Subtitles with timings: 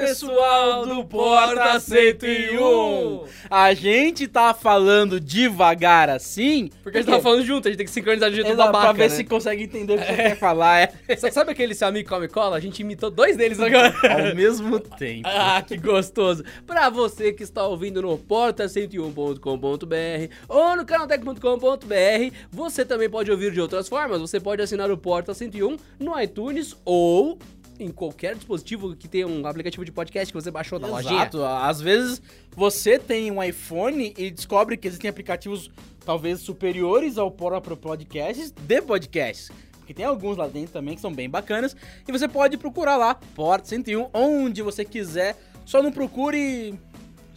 [0.00, 3.24] pessoal do Porta 101!
[3.50, 6.70] A gente tá falando devagar assim.
[6.82, 8.94] Porque a gente tá falando junto, a gente tem que sincronizar de jeito Exato, babaca,
[8.94, 9.16] pra ver né?
[9.16, 10.92] se consegue entender o que você quer falar.
[11.08, 11.14] É.
[11.16, 12.56] Sa- Sabe aquele seu amigo come cola?
[12.56, 13.94] A gente imitou dois deles agora.
[14.28, 15.28] Ao mesmo tempo.
[15.28, 16.44] Ah, que gostoso!
[16.66, 23.60] Pra você que está ouvindo no porta101.com.br ou no canaltech.com.br, você também pode ouvir de
[23.60, 24.20] outras formas.
[24.20, 27.38] Você pode assinar o Porta 101 no iTunes ou
[27.78, 31.14] em qualquer dispositivo que tenha um aplicativo de podcast que você baixou da lojinha.
[31.14, 31.44] Exato.
[31.44, 32.22] Às vezes
[32.54, 35.70] você tem um iPhone e descobre que existem aplicativos
[36.04, 39.50] talvez superiores ao próprio podcast de podcasts.
[39.78, 41.74] Porque tem alguns lá dentro também que são bem bacanas.
[42.06, 45.36] E você pode procurar lá, Porta 101, onde você quiser.
[45.64, 46.78] Só não procure.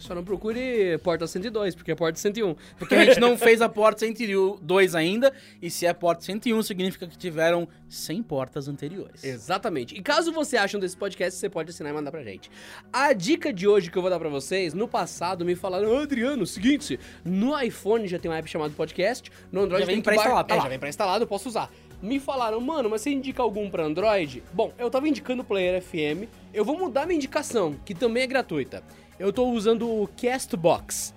[0.02, 2.54] Só não procure Porta 102, porque é Porta 101.
[2.78, 5.32] Porque a gente não fez a Porta 102 ainda.
[5.60, 9.22] E se é Porta 101, significa que tiveram 100 portas anteriores.
[9.22, 9.94] Exatamente.
[9.94, 12.50] E caso você ache um desses podcasts, você pode assinar e mandar pra gente.
[12.92, 15.98] A dica de hoje que eu vou dar pra vocês, no passado me falaram, "Ô,
[15.98, 20.02] Adriano, seguinte, no iPhone já tem um app chamado podcast, no Android Já vem tem
[20.02, 21.70] pré-instalado, tá é, já vem pré-instalado, eu posso usar.
[22.02, 24.42] Me falaram, mano, mas você indica algum pra Android?
[24.52, 28.26] Bom, eu tava indicando o Player FM, eu vou mudar minha indicação, que também é
[28.26, 28.82] gratuita.
[29.20, 31.14] Eu tô usando o Castbox.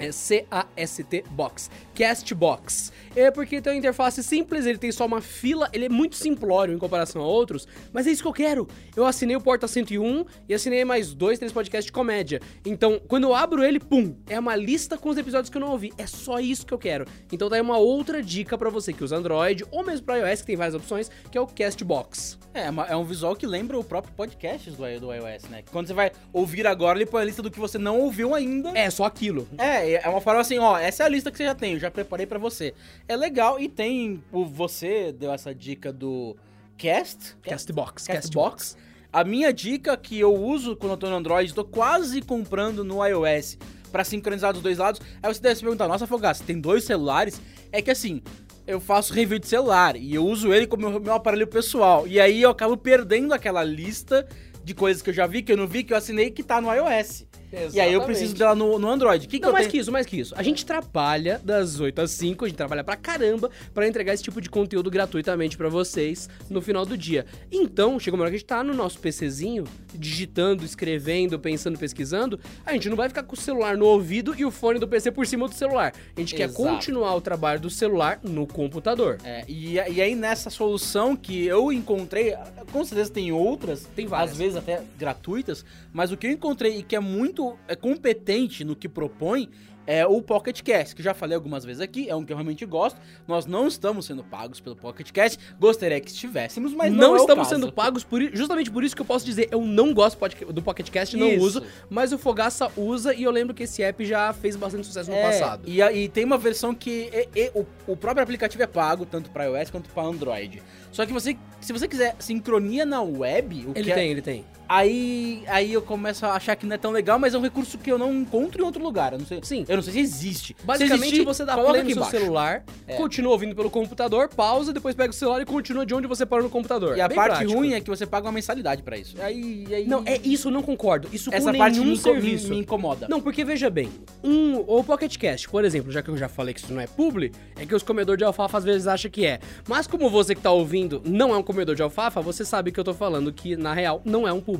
[0.00, 1.70] É C-A-S-T Box.
[1.94, 2.92] Castbox.
[3.16, 6.74] É porque tem uma interface simples, ele tem só uma fila, ele é muito simplório
[6.74, 8.68] em comparação a outros, mas é isso que eu quero.
[8.94, 12.40] Eu assinei o Porta 101 e assinei mais dois, três podcasts de comédia.
[12.64, 15.70] Então, quando eu abro ele, pum, é uma lista com os episódios que eu não
[15.70, 15.92] ouvi.
[15.98, 17.06] É só isso que eu quero.
[17.32, 20.46] Então, daí uma outra dica pra você que usa Android ou mesmo pra iOS, que
[20.46, 22.38] tem várias opções, que é o Castbox.
[22.52, 25.62] É, é é um visual que lembra o próprio podcast do, do iOS, né?
[25.70, 28.76] Quando você vai ouvir agora, ele põe a lista do que você não ouviu ainda.
[28.76, 29.48] É, só aquilo.
[29.56, 31.80] É, é uma forma assim, ó, essa é a lista que você já tem, eu
[31.80, 32.74] já preparei pra você.
[33.08, 36.36] É legal e tem, o- você deu essa dica do
[36.76, 38.06] Cast, Castbox.
[38.06, 38.76] Castbox.
[39.12, 43.04] A minha dica que eu uso quando eu tô no Android, tô quase comprando no
[43.04, 43.58] iOS
[43.90, 45.00] pra sincronizar dos dois lados.
[45.22, 47.40] Aí você deve se perguntar, nossa, Fogaça, tem dois celulares?
[47.72, 48.22] É que assim,
[48.66, 52.06] eu faço review de celular e eu uso ele como meu, meu aparelho pessoal.
[52.06, 54.26] E aí eu acabo perdendo aquela lista
[54.62, 56.60] de coisas que eu já vi, que eu não vi, que eu assinei, que tá
[56.60, 57.26] no iOS.
[57.72, 59.26] E aí eu preciso dela no, no Android.
[59.26, 59.72] Que que Não, mais tenho?
[59.72, 60.34] que isso, mais que isso.
[60.36, 64.22] A gente trabalha das 8 às 5, a gente trabalha pra caramba pra entregar esse
[64.22, 67.26] tipo de conteúdo gratuitamente pra vocês no final do dia.
[67.50, 72.38] Então, chega uma hora que a gente tá no nosso PCzinho, digitando, escrevendo, pensando, pesquisando,
[72.64, 75.10] a gente não vai ficar com o celular no ouvido e o fone do PC
[75.10, 75.92] por cima do celular.
[76.16, 76.62] A gente quer Exato.
[76.62, 79.18] continuar o trabalho do celular no computador.
[79.24, 82.34] É, e, e aí nessa solução que eu encontrei,
[82.72, 84.32] com certeza tem outras, Tem várias.
[84.32, 88.64] às vezes até gratuitas, mas o que eu encontrei e que é muito é, competente
[88.64, 89.48] no que propõe
[89.86, 92.64] é o Pocket Cast, que já falei algumas vezes aqui, é um que eu realmente
[92.64, 93.00] gosto.
[93.26, 97.18] Nós não estamos sendo pagos pelo Pocket Cast, gostaria que estivéssemos, mas não, não é
[97.18, 100.16] estamos sendo pagos por justamente por isso que eu posso dizer, eu não gosto
[100.52, 101.44] do Pocket Cast, não Isso.
[101.44, 105.10] uso, mas o Fogaça usa e eu lembro que esse app já fez bastante sucesso
[105.10, 105.62] no É, passado.
[105.66, 109.30] E, e tem uma versão que e- e- o, o próprio aplicativo é pago, tanto
[109.30, 110.62] para iOS quanto para Android.
[110.92, 114.22] Só que você, se você quiser sincronia na web, o Ele que é- tem, ele
[114.22, 114.44] tem.
[114.72, 117.76] Aí, aí eu começo a achar que não é tão legal, mas é um recurso
[117.76, 119.12] que eu não encontro em outro lugar.
[119.12, 119.64] Eu não sei, Sim.
[119.68, 120.56] eu não sei se existe.
[120.62, 122.10] Basicamente, se você dá play no seu embaixo.
[122.12, 122.94] celular, É.
[122.94, 126.44] continua ouvindo pelo computador, pausa, depois pega o celular e continua de onde você parou
[126.44, 126.96] no computador.
[126.96, 127.52] E a Bem parte prático.
[127.58, 129.16] ruim é que você paga uma mensalidade pra isso.
[129.20, 131.08] Aí, aí Não, é isso, eu não concordo.
[131.12, 132.48] Isso essa com parte nenhum me, inco- me- serviço.
[132.50, 133.08] me incomoda.
[133.08, 133.90] Não, porque veja bem,
[134.22, 136.86] um, o Pocket Cast, por exemplo, já que eu já falei que isso não é
[136.86, 139.40] publi, é que os comedores de alfafa às vezes acham que é.
[139.66, 142.78] Mas como você que tá ouvindo não é um comedor de alfafa, você sabe que
[142.78, 144.59] eu tô falando que, na real, não é um publi.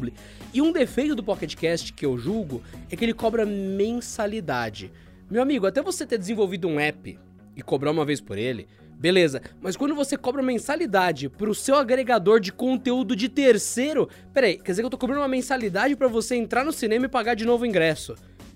[0.53, 4.91] E um defeito do Pocket Cast que eu julgo é que ele cobra mensalidade.
[5.31, 7.19] Meu amigo, até você ter desenvolvido um app
[7.56, 9.41] e cobrar uma vez por ele, beleza.
[9.60, 14.83] Mas quando você cobra mensalidade pro seu agregador de conteúdo de terceiro, peraí, quer dizer
[14.83, 17.65] que eu tô cobrando uma mensalidade pra você entrar no cinema e pagar de novo
[17.65, 18.15] o ingresso?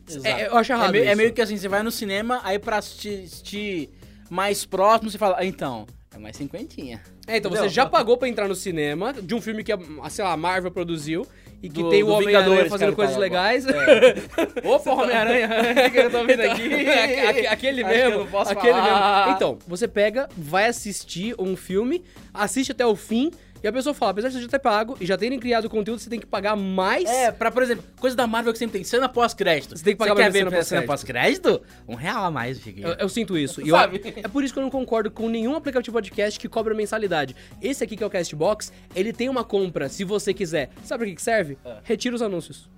[0.08, 0.26] Exato.
[0.26, 2.58] É, eu acho errado É meio, é meio que assim, você vai no cinema, aí
[2.58, 3.90] pra assistir,
[4.28, 7.02] mais próximo, você fala, ah, então, é mais cinquentinha.
[7.26, 7.68] É, então Entendeu?
[7.68, 9.78] você já pagou pra entrar no cinema de um filme que, a,
[10.10, 11.26] sei lá, a Marvel produziu
[11.64, 13.64] e que Do- tem o Homem-Aranha fazendo cara, coisas legais.
[14.62, 15.48] Opa, Homem-Aranha,
[15.88, 16.86] o que eu tô vendo aqui?
[17.26, 19.20] Aque- Aquele mesmo, aquele falar.
[19.26, 19.36] mesmo.
[19.36, 23.30] Então, você pega, vai assistir um filme, assiste até o fim,
[23.64, 25.98] e a pessoa fala, apesar de você já ter pago e já terem criado conteúdo,
[25.98, 27.08] você tem que pagar mais.
[27.08, 29.76] É, pra, por exemplo, coisa da Marvel que sempre tem cena pós-crédito.
[29.76, 31.62] Você tem que pagar pra quer ver cena pós-crédito?
[31.88, 32.60] Um real a mais.
[32.66, 33.60] Eu, eu sinto isso.
[33.60, 36.74] E eu- é por isso que eu não concordo com nenhum aplicativo podcast que cobra
[36.74, 37.34] mensalidade.
[37.62, 40.70] Esse aqui, que é o Castbox, ele tem uma compra, se você quiser.
[40.84, 41.56] Sabe pra que que serve?
[41.64, 41.76] É.
[41.82, 42.68] Retira os anúncios.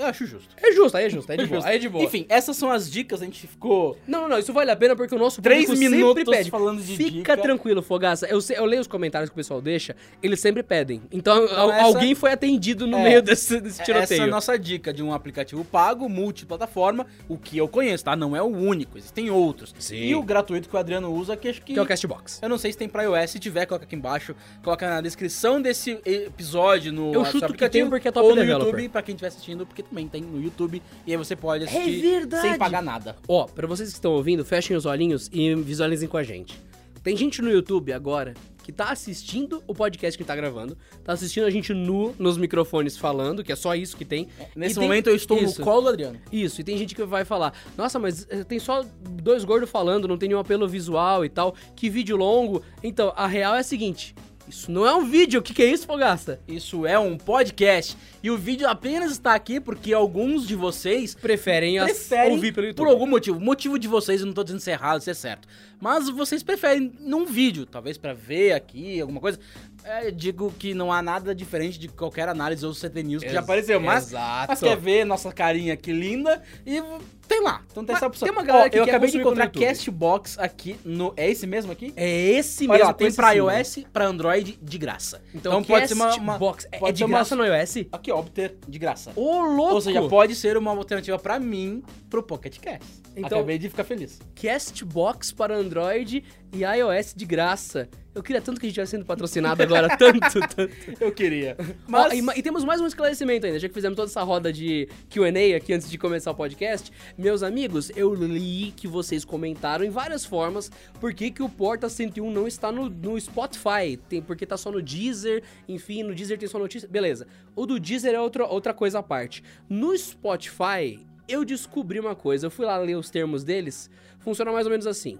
[0.00, 0.48] Eu acho justo.
[0.56, 1.66] É justo, aí é justo, aí é de boa.
[1.66, 2.04] Aí é de boa.
[2.04, 3.98] Enfim, essas são as dicas, a gente ficou.
[4.06, 6.50] Não, não, não, isso vale a pena porque o nosso Três público sempre minutos pede.
[6.50, 7.36] falando de Fica dica.
[7.36, 8.26] tranquilo, Fogaça.
[8.26, 11.02] Eu, sei- eu leio os comentários que o pessoal deixa, eles sempre pedem.
[11.12, 14.22] Então, al- essa- alguém foi atendido no É, meio desse, desse Essa tiroteio.
[14.22, 18.16] é a nossa dica de um aplicativo pago, multiplataforma, o que eu conheço, tá?
[18.16, 19.74] Não é o único, existem outros.
[19.78, 19.96] Sim.
[19.96, 21.74] E o gratuito que o Adriano usa, que acho que.
[21.74, 22.40] Que é o Castbox.
[22.42, 25.60] Eu não sei se tem pra iOS, se tiver, coloca aqui embaixo, coloca na descrição
[25.60, 28.66] desse episódio no Eu chuto que tem porque é top ou no developer.
[28.68, 32.26] YouTube, pra quem estiver assistindo, porque também tem no YouTube, e aí você pode assistir
[32.32, 33.16] É sem pagar nada.
[33.28, 36.58] Ó, pra vocês que estão ouvindo, fechem os olhinhos e visualizem com a gente.
[37.02, 41.44] Tem gente no YouTube agora que tá assistindo o podcast que tá gravando, tá assistindo
[41.46, 44.28] a gente nu nos microfones falando, que é só isso que tem.
[44.54, 45.58] Nesse E tem- momento eu estou isso.
[45.60, 46.20] no colo Adriano.
[46.30, 48.84] Isso, e tem gente que vai falar, nossa, mas eh, tem só
[49.22, 52.62] dois gordos falando, não tem nenhum apelo visual e tal, que vídeo longo.
[52.82, 54.14] Então, a real é a seguinte,
[54.50, 56.38] isso não é um vídeo, o que, que é isso, Fogaça?
[56.46, 57.96] Isso é um podcast.
[58.22, 62.66] E o vídeo apenas está aqui porque alguns de vocês Preferem, as- preferem, ouvir pelo
[62.66, 62.84] YouTube.
[62.86, 63.40] por algum motivo.
[63.40, 65.48] Motivo de vocês, eu não tô dizendo se é errado, se é certo.
[65.80, 69.38] Mas vocês preferem num vídeo, talvez pra ver aqui, alguma coisa.
[69.82, 73.36] É, digo que não há nada diferente de qualquer análise ou CT News que já
[73.36, 73.80] Ex- apareceu.
[73.80, 74.46] Mas, exato.
[74.50, 76.82] mas quer ver nossa carinha aqui linda e
[77.30, 77.62] tem lá.
[77.70, 78.26] Então tem Mas essa opção.
[78.26, 79.48] tem uma galera Ó, que Eu quer acabei de encontrar.
[79.48, 81.12] Castbox aqui no...
[81.16, 81.92] É esse mesmo aqui?
[81.96, 82.86] É esse Olha mesmo.
[82.88, 85.22] lá, tem pra iOS, pra Android, de graça.
[85.32, 86.06] Então, pode ser uma...
[86.16, 86.66] uma Castbox.
[86.72, 87.76] É- é de ser uma- graça no iOS?
[87.92, 89.12] Aqui, ó, obter de graça.
[89.14, 89.74] Ô, louco!
[89.74, 92.84] Ou seja, pode ser uma alternativa pra mim pro Pocket Cast.
[93.16, 94.18] Então- Acabei de ficar feliz.
[94.34, 97.88] Castbox para Android e iOS de graça.
[98.12, 100.18] Eu queria tanto que a gente estivesse sendo patrocinado agora, tanto,
[100.48, 100.68] tanto.
[101.00, 101.56] Eu queria.
[101.86, 102.20] Mas...
[102.24, 104.88] Mas e, e temos mais um esclarecimento ainda, já que fizemos toda essa roda de
[105.08, 106.90] Q&A aqui antes de começar o podcast.
[107.20, 111.86] Meus amigos, eu li que vocês comentaram em várias formas por que, que o Porta
[111.86, 113.98] 101 não está no, no Spotify.
[114.08, 116.88] Tem, porque tá só no Deezer, enfim, no Deezer tem só notícia.
[116.88, 117.26] Beleza.
[117.54, 119.44] O do Deezer é outra, outra coisa à parte.
[119.68, 122.46] No Spotify, eu descobri uma coisa.
[122.46, 123.90] Eu fui lá ler os termos deles.
[124.20, 125.18] Funciona mais ou menos assim.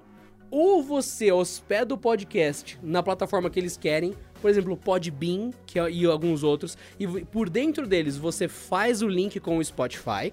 [0.51, 5.79] Ou você hospeda o podcast na plataforma que eles querem, por exemplo, o Podbean que
[5.79, 10.33] é, e alguns outros, e por dentro deles você faz o link com o Spotify,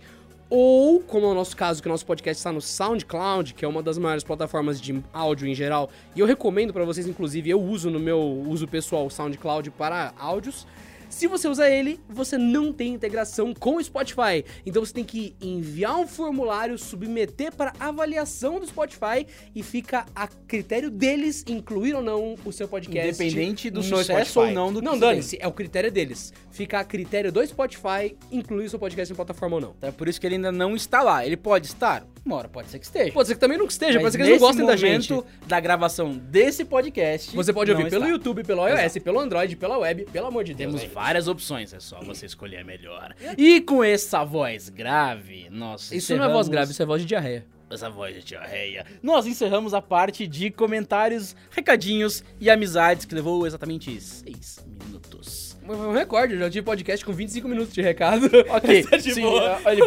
[0.50, 3.68] ou, como é o nosso caso, que o nosso podcast está no SoundCloud, que é
[3.68, 7.62] uma das maiores plataformas de áudio em geral, e eu recomendo para vocês, inclusive, eu
[7.62, 10.66] uso no meu uso pessoal o SoundCloud para áudios.
[11.10, 14.44] Se você usa ele, você não tem integração com o Spotify.
[14.66, 19.26] Então você tem que enviar um formulário, submeter para avaliação do Spotify
[19.56, 23.08] e fica a critério deles incluir ou não o seu podcast.
[23.24, 24.40] Independente do sucesso Spotify.
[24.40, 26.34] ou não do que Não, se dane-se, é o critério deles.
[26.52, 29.76] Fica a critério do Spotify incluir o seu podcast em plataforma ou não.
[29.82, 31.26] é por isso que ele ainda não está lá.
[31.26, 32.06] Ele pode estar?
[32.28, 33.14] Uma hora pode ser que esteja.
[33.14, 35.14] Pode ser que também não esteja, pode ser que eles não gostem da gente.
[35.48, 37.34] da gravação desse podcast.
[37.34, 38.14] Você pode ouvir pelo está.
[38.14, 40.72] YouTube, pelo iOS, pelo Android, pela web, pelo amor de Deus.
[40.74, 40.90] Temos aí.
[40.94, 43.16] várias opções, é só você escolher a melhor.
[43.38, 47.02] E com essa voz grave, nós Isso não é voz encerramos- grave, isso é voz
[47.02, 47.46] de diarreia.
[47.72, 48.86] Essa voz de diarreia.
[49.02, 55.58] Nós encerramos a parte de comentários, recadinhos e amizades que levou exatamente seis minutos.
[55.68, 58.30] Um recorde, eu já tive podcast com 25 minutos de recado.
[58.50, 59.60] Ok, de sim, boa.
[59.66, 59.82] ele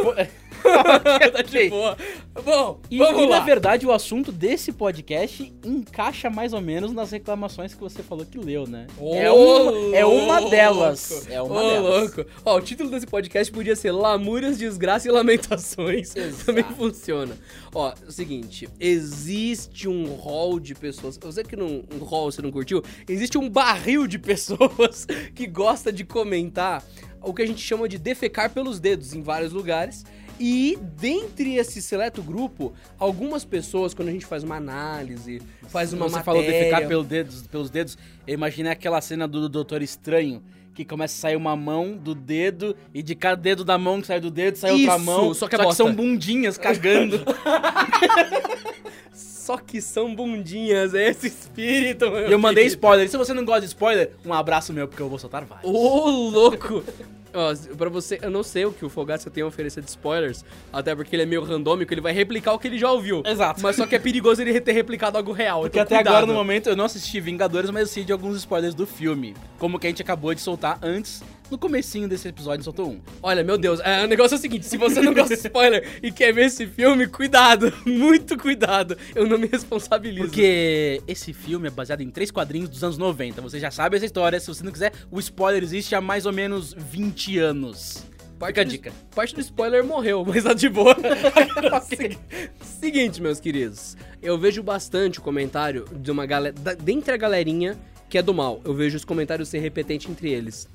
[1.33, 1.97] tá de boa.
[2.45, 3.39] Bom, E, vamos e, lá.
[3.39, 8.25] na verdade o assunto desse podcast encaixa mais ou menos nas reclamações que você falou
[8.25, 8.87] que leu, né?
[8.99, 10.51] Ô, é, uma, é uma louco.
[10.51, 11.27] delas.
[11.29, 12.15] É uma Ô, delas.
[12.17, 12.31] louco.
[12.45, 16.15] Ó, o título desse podcast podia ser Lamúrias, Desgraça e Lamentações.
[16.15, 16.45] Exato.
[16.47, 17.37] Também funciona.
[17.75, 21.19] Ó, é o seguinte, existe um hall de pessoas.
[21.23, 22.82] Eu sei que não, um hall você não curtiu.
[23.08, 26.82] Existe um barril de pessoas que gosta de comentar
[27.23, 30.05] o que a gente chama de defecar pelos dedos em vários lugares.
[30.43, 36.09] E dentre esse seleto grupo, algumas pessoas, quando a gente faz uma análise, faz uma
[36.09, 36.25] Você matéria...
[36.25, 37.99] falou de ficar pelo dedos, pelos dedos.
[38.27, 40.43] Eu imaginei aquela cena do Doutor Estranho.
[40.73, 44.06] Que começa a sair uma mão do dedo e de cada dedo da mão que
[44.06, 45.35] sai do dedo sai outra Isso, mão.
[45.35, 45.85] só que é bosta.
[45.85, 47.20] são bundinhas cagando.
[49.13, 53.09] Só que são bundinhas, é esse espírito, meu e eu mandei spoiler.
[53.11, 55.69] Se você não gosta de spoiler, um abraço meu, porque eu vou soltar vários.
[55.69, 56.85] Ô, louco!
[57.32, 60.44] Ó, pra você, eu não sei o que o Fogaça tem a oferecer de spoilers,
[60.72, 63.22] até porque ele é meio randômico, ele vai replicar o que ele já ouviu.
[63.25, 63.60] Exato.
[63.63, 65.63] Mas só que é perigoso ele ter replicado algo real.
[65.63, 66.15] Porque então até cuidado.
[66.15, 69.34] agora, no momento, eu não assisti Vingadores, mas eu sei de alguns spoilers do filme.
[69.58, 73.01] Como que a gente acabou de soltar antes, no comecinho desse episódio, soltou um.
[73.23, 75.87] Olha, meu Deus, é, o negócio é o seguinte: se você não gosta de spoiler
[76.03, 78.97] e quer ver esse filme, cuidado, muito cuidado.
[79.15, 80.27] Eu não me responsabilizo.
[80.27, 83.41] Porque esse filme é baseado em três quadrinhos dos anos 90.
[83.43, 84.39] Você já sabe essa história.
[84.41, 88.05] Se você não quiser, o spoiler existe há mais ou menos 20 anos.
[88.47, 88.93] Fica a do- dica.
[89.15, 90.97] Parte do spoiler morreu, mas tá de boa.
[91.87, 92.19] Segui-
[92.63, 93.97] Seguinte, meus queridos.
[94.23, 96.55] Eu vejo bastante o comentário de uma galera.
[96.83, 97.79] Dentre a galerinha
[98.09, 100.67] que é do mal, eu vejo os comentários ser repetentes entre eles.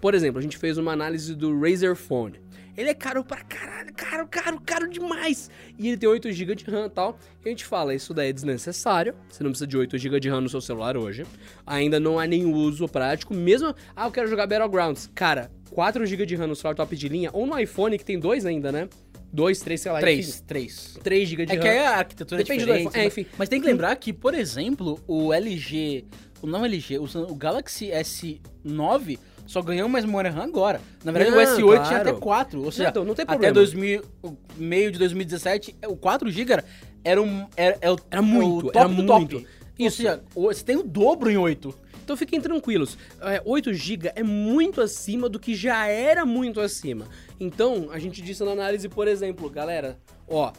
[0.00, 2.40] Por exemplo, a gente fez uma análise do Razer Phone.
[2.76, 5.50] Ele é caro pra caralho, caro, caro, caro demais.
[5.76, 7.18] E ele tem 8 GB de RAM e tal.
[7.44, 9.16] E a gente fala, isso daí é desnecessário.
[9.28, 11.26] Você não precisa de 8 GB de RAM no seu celular hoje.
[11.66, 13.34] Ainda não há nenhum uso prático.
[13.34, 15.10] Mesmo, ah, eu quero jogar Battlegrounds.
[15.12, 18.16] Cara, 4 GB de RAM no celular top de linha, ou no iPhone, que tem
[18.16, 18.88] dois ainda, né?
[19.32, 19.98] Dois, três, sei lá.
[19.98, 20.44] Três, enfim.
[20.46, 20.98] três.
[21.02, 21.62] 3 GB de É RAM.
[21.62, 22.88] que aí a arquitetura Depende é do diferente.
[22.90, 23.04] iPhone.
[23.04, 23.26] É, enfim.
[23.36, 26.04] Mas tem que lembrar que, por exemplo, o LG...
[26.40, 30.78] O não LG, o Galaxy S9 só ganhou mais memória RAM agora.
[31.02, 32.10] Na verdade, Não, o S8 tinha claro.
[32.10, 32.62] até 4.
[32.62, 33.54] Ou seja, então, não tem até problema.
[33.54, 36.62] 2000, o meio de 2017, o 4 GB
[37.02, 39.08] era, um, era, é Era muito, o top era do muito.
[39.08, 39.46] top.
[39.80, 41.74] Ou seja, você tem o dobro em 8.
[42.04, 42.98] Então fiquem tranquilos.
[43.22, 47.06] É, 8 GB é muito acima do que já era muito acima.
[47.40, 50.52] Então, a gente disse na análise, por exemplo, galera, ó,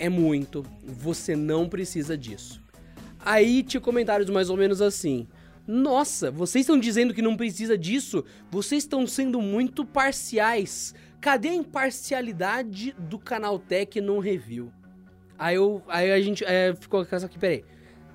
[0.00, 2.60] é muito, você não precisa disso.
[3.24, 5.28] Aí tinha comentários mais ou menos assim:
[5.66, 8.24] Nossa, vocês estão dizendo que não precisa disso?
[8.50, 10.94] Vocês estão sendo muito parciais.
[11.20, 14.72] Cadê a imparcialidade do Canal Tech no review?
[15.38, 17.64] Aí, eu, aí a gente é, ficou com essa aqui, peraí.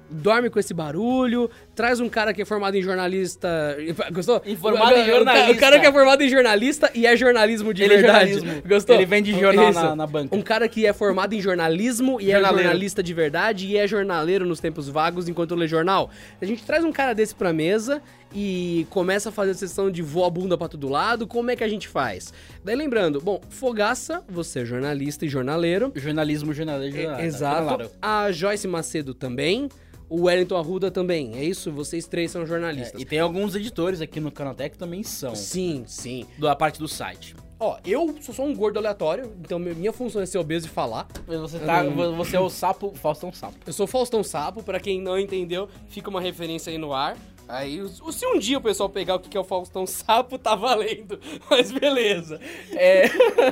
[0.09, 3.77] Dorme com esse barulho, traz um cara que é formado em jornalista.
[4.11, 4.41] Gostou?
[4.59, 5.51] Formado em jornalista.
[5.51, 8.33] O cara que é formado em jornalista e é jornalismo de Ele é verdade.
[8.33, 8.61] jornalismo.
[8.67, 8.95] Gostou?
[8.95, 10.35] Ele vende jornal na- na banca.
[10.35, 12.63] Um cara que é formado em jornalismo e é Jornaleiro.
[12.63, 16.09] jornalista de verdade e é jornaleiro nos tempos vagos enquanto lê jornal.
[16.41, 18.01] A gente traz um cara desse pra mesa
[18.39, 21.25] e começa a fazer a sessão de voa a bunda pra todo lado.
[21.25, 22.31] Como é que a gente faz?
[22.63, 25.91] Daí lembrando, bom, Fogaça, você é jornalista e jornaleiro.
[25.95, 27.27] Jornalismo, jornalismo, É, jornalismo.
[27.27, 27.91] Exato.
[27.99, 29.67] A Joyce Macedo também.
[30.07, 31.35] O Wellington Arruda também.
[31.35, 31.71] É isso?
[31.71, 32.99] Vocês três são jornalistas.
[32.99, 35.33] É, e tem alguns editores aqui no Canaltech que também são.
[35.35, 36.23] Sim, sim.
[36.37, 37.35] Da parte do site.
[37.59, 40.69] Ó, eu sou só um gordo aleatório, então mi- minha função é ser obeso e
[40.69, 41.07] falar.
[41.25, 41.83] Você, tá,
[42.15, 43.55] você é o sapo, Faustão Sapo.
[43.65, 47.17] Eu sou Faustão Sapo, pra quem não entendeu, fica uma referência aí no ar.
[47.47, 51.19] Aí, se um dia o pessoal pegar o que é o Faustão Sapo, tá valendo.
[51.49, 52.39] Mas beleza.
[52.71, 53.03] É...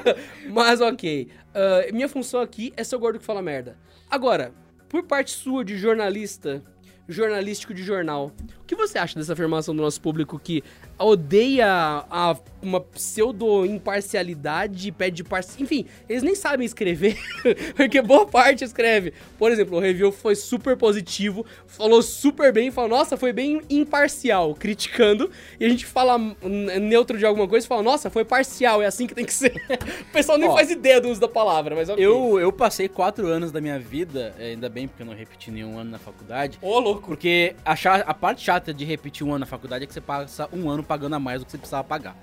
[0.52, 1.30] Mas ok.
[1.54, 3.78] Ah, minha função aqui é ser o gordo que fala merda.
[4.12, 4.54] Agora,
[4.90, 6.62] por parte sua de jornalista,
[7.08, 8.32] jornalístico de jornal,
[8.66, 10.64] o que você acha dessa afirmação do nosso público que
[10.98, 11.68] odeia
[12.10, 15.62] a, uma pseudo-imparcialidade, pede parci...
[15.62, 17.16] Enfim, eles nem sabem escrever,
[17.78, 19.14] porque boa parte escreve.
[19.38, 24.56] Por exemplo, o review foi super positivo, falou super bem, falou, nossa, foi bem imparcial,
[24.56, 25.30] criticando,
[25.60, 29.06] e a gente fala neutro de alguma coisa e fala, nossa, foi parcial, é assim
[29.06, 29.62] que tem que ser.
[30.10, 32.04] o pessoal nem Ó, faz ideia do uso da palavra, mas ok.
[32.04, 35.52] Eu, eu passei quatro anos da minha vida, eh, ainda bem porque eu não repeti
[35.52, 36.58] nenhum ano na faculdade.
[36.64, 37.10] Ô, louco.
[37.10, 40.02] Porque a, cha- a parte chata de repetir um ano na faculdade é que você
[40.02, 42.16] passa um ano pagando a mais do que você precisava pagar.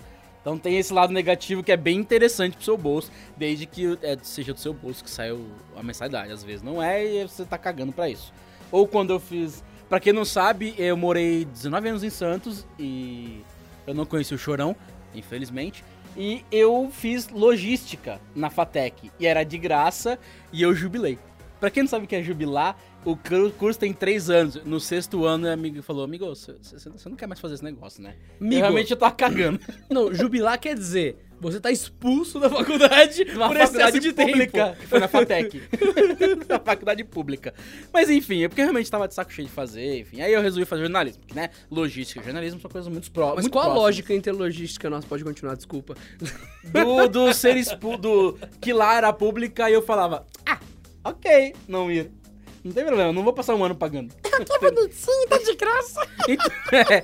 [0.43, 4.19] Então tem esse lado negativo que é bem interessante pro seu bolso, desde que é,
[4.23, 5.47] seja do seu bolso que saiu
[5.77, 6.33] a mensalidade.
[6.33, 8.33] Às vezes não é e você tá cagando pra isso.
[8.71, 9.63] Ou quando eu fiz.
[9.89, 13.45] Pra quem não sabe, eu morei 19 anos em Santos e
[13.87, 14.75] eu não conheci o Chorão,
[15.15, 15.85] infelizmente.
[16.17, 19.11] E eu fiz logística na Fatec.
[19.21, 20.19] E era de graça
[20.53, 21.19] e eu jubilei.
[21.61, 24.57] Pra quem não sabe o que é jubilar, o cur- curso tem três anos.
[24.65, 26.55] No sexto ano, a amiga falou: Amigo, você,
[27.07, 28.15] não quer mais fazer esse negócio, né?
[28.41, 28.55] Amigo.
[28.55, 29.59] Eu realmente eu tava cagando.
[29.91, 34.67] Não, jubilar quer dizer, você tá expulso da faculdade Numa por excesso faculdade de pública.
[34.77, 34.87] tempo.
[34.89, 35.63] Foi na Fatec.
[36.49, 37.53] na faculdade pública.
[37.93, 40.21] Mas enfim, é porque eu realmente tava de saco cheio de fazer, enfim.
[40.21, 41.51] Aí eu resolvi fazer jornalismo, né?
[41.71, 43.83] Logística e jornalismo são coisas muito, pró Mas muito qual a próximas.
[43.85, 44.89] lógica entre logística?
[44.89, 45.95] Nossa, pode continuar, desculpa.
[46.65, 50.59] do, do ser expulso, do que lá era pública, e eu falava, ah,
[51.05, 52.11] ok, não ir.
[52.65, 54.15] Não tem problema, não vou passar um ano pagando.
[54.23, 54.31] Que
[54.71, 56.07] bonitinho, tá de graça.
[56.29, 56.53] Então,
[56.91, 57.03] é.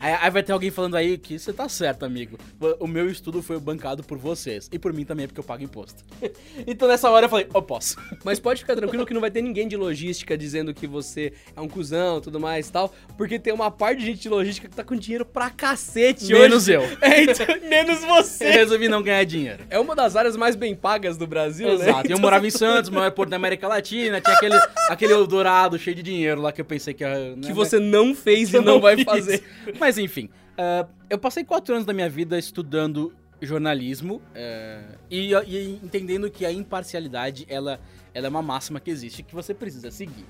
[0.00, 2.38] Aí, aí vai ter alguém falando aí que você tá certo, amigo.
[2.78, 4.68] O meu estudo foi bancado por vocês.
[4.72, 6.02] E por mim também, porque eu pago imposto.
[6.66, 7.96] então nessa hora eu falei, eu posso.
[8.24, 11.60] Mas pode ficar tranquilo que não vai ter ninguém de logística dizendo que você é
[11.60, 14.68] um cuzão e tudo mais e tal, porque tem uma parte de gente de logística
[14.68, 16.72] que tá com dinheiro pra cacete Menos hoje.
[16.74, 16.80] eu.
[17.00, 18.50] É, então, menos Eu você.
[18.50, 19.64] resolvi não ganhar dinheiro.
[19.70, 21.74] É uma das áreas mais bem pagas do Brasil, né?
[21.74, 22.06] Exato.
[22.06, 25.96] Eu Então, morava em Santos, maior porto da América Latina, tinha aquele, aquele Eldorado cheio
[25.96, 27.34] de dinheiro lá que eu pensei que ia.
[27.36, 29.42] né, Que você não fez e Eu não, vai fazer.
[29.78, 35.80] Mas enfim, ah, eu passei quatro anos da minha vida estudando jornalismo eh, e, e
[35.82, 37.80] entendendo que a imparcialidade ela,
[38.12, 40.26] ela é uma máxima que existe que você precisa seguir.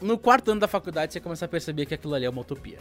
[0.00, 2.78] No quarto ano da faculdade você começa a perceber que aquilo ali é uma utopia.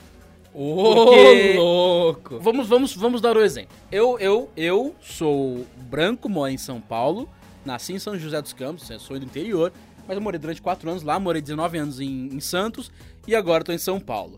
[0.53, 2.39] Ô, Porque- louco.
[2.39, 3.75] Vamos, vamos, vamos dar o exemplo.
[3.91, 7.29] Eu, eu, eu sou branco, moro em São Paulo,
[7.65, 9.71] nasci em São José dos Campos, eu sou do interior,
[10.07, 12.89] mas eu morei durante 4 anos lá, morei 19 anos em, em Santos
[13.27, 14.37] e agora tô em São Paulo.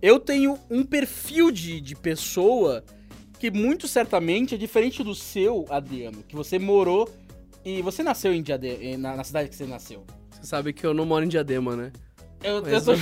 [0.00, 2.84] Eu tenho um perfil de, de pessoa
[3.38, 7.08] que muito certamente é diferente do seu, Adriano, que você morou
[7.64, 10.04] e você nasceu em Diadema, na, na cidade que você nasceu.
[10.30, 11.92] Você sabe que eu não moro em Diadema, né?
[12.42, 13.00] Eu, Mas- eu tô...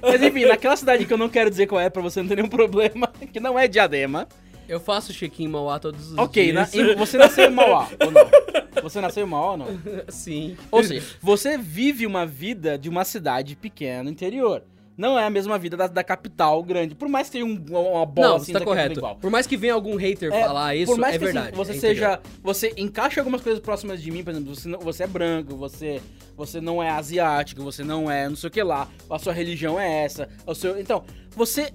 [0.02, 2.36] Mas enfim, naquela cidade que eu não quero dizer qual é pra você não ter
[2.36, 4.28] nenhum problema, que não é Diadema,
[4.68, 6.74] Eu faço check-in em Mauá todos os Ok, na- dias.
[6.74, 8.82] em- você nasceu em Mauá, ou não?
[8.82, 9.66] Você nasceu em Mauá ou não?
[10.08, 10.56] Sim.
[10.70, 14.62] Ou seja, você vive uma vida de uma cidade pequena, interior.
[14.96, 16.94] Não é a mesma vida da, da capital grande.
[16.94, 18.98] Por mais que tenha um, uma bola Não, assim, você tá correto.
[18.98, 19.16] igual.
[19.16, 21.56] Por mais que venha algum hater É, falar isso, por mais é que, assim, verdade.
[21.56, 22.20] você é seja.
[22.42, 26.00] Você encaixa algumas coisas próximas de mim, por exemplo, você, não- você é branco, você,
[26.34, 29.78] você não é asiático, você não é não sei o que lá, a sua religião
[29.78, 30.28] é essa.
[30.46, 31.72] O seu, então, você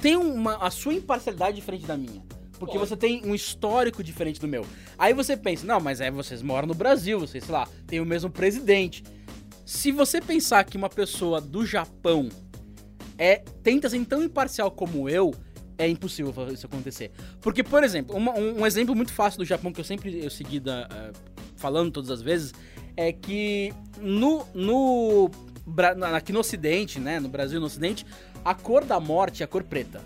[0.00, 2.22] tem uma, a sua imparcialidade diferente da minha.
[2.58, 2.88] Porque Pode.
[2.88, 4.64] você tem um histórico diferente do meu.
[4.96, 8.06] Aí você pensa, não, mas é, vocês moram no Brasil, vocês, sei lá, tem o
[8.06, 9.04] mesmo presidente.
[9.66, 12.28] Se você pensar que uma pessoa do Japão
[13.18, 15.34] é tenta ser tão imparcial como eu,
[15.76, 17.10] é impossível isso acontecer.
[17.40, 20.30] Porque, por exemplo, uma- um, um exemplo muito fácil do Japão que eu sempre eu
[20.30, 21.12] segui da, eh,
[21.56, 22.54] falando todas as vezes
[22.96, 25.30] é que no, no
[26.14, 28.06] aqui no Ocidente, né, no Brasil no Ocidente,
[28.44, 30.00] a cor da morte é a cor preta.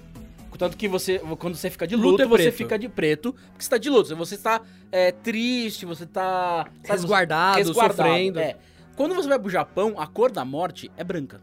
[0.58, 2.56] Tanto que você, quando você fica de Luto luto, é você preto.
[2.56, 4.14] fica de preto, porque você tá de luto.
[4.16, 4.60] Você tá
[4.92, 6.64] é, triste, você tá.
[6.66, 8.40] sabe, você- Resguardado, sofrendo.
[8.40, 8.56] É.
[9.00, 11.40] Quando você vai pro Japão, a cor da morte é branca.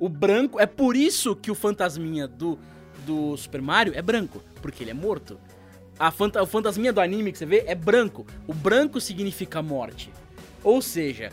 [0.00, 2.58] O branco, é por isso que o fantasminha do,
[3.06, 5.38] do Super Mario é branco, porque ele é morto.
[5.96, 8.26] A fanta, o fantasminha do anime que você vê é branco.
[8.44, 10.10] O branco significa morte.
[10.64, 11.30] Ou seja,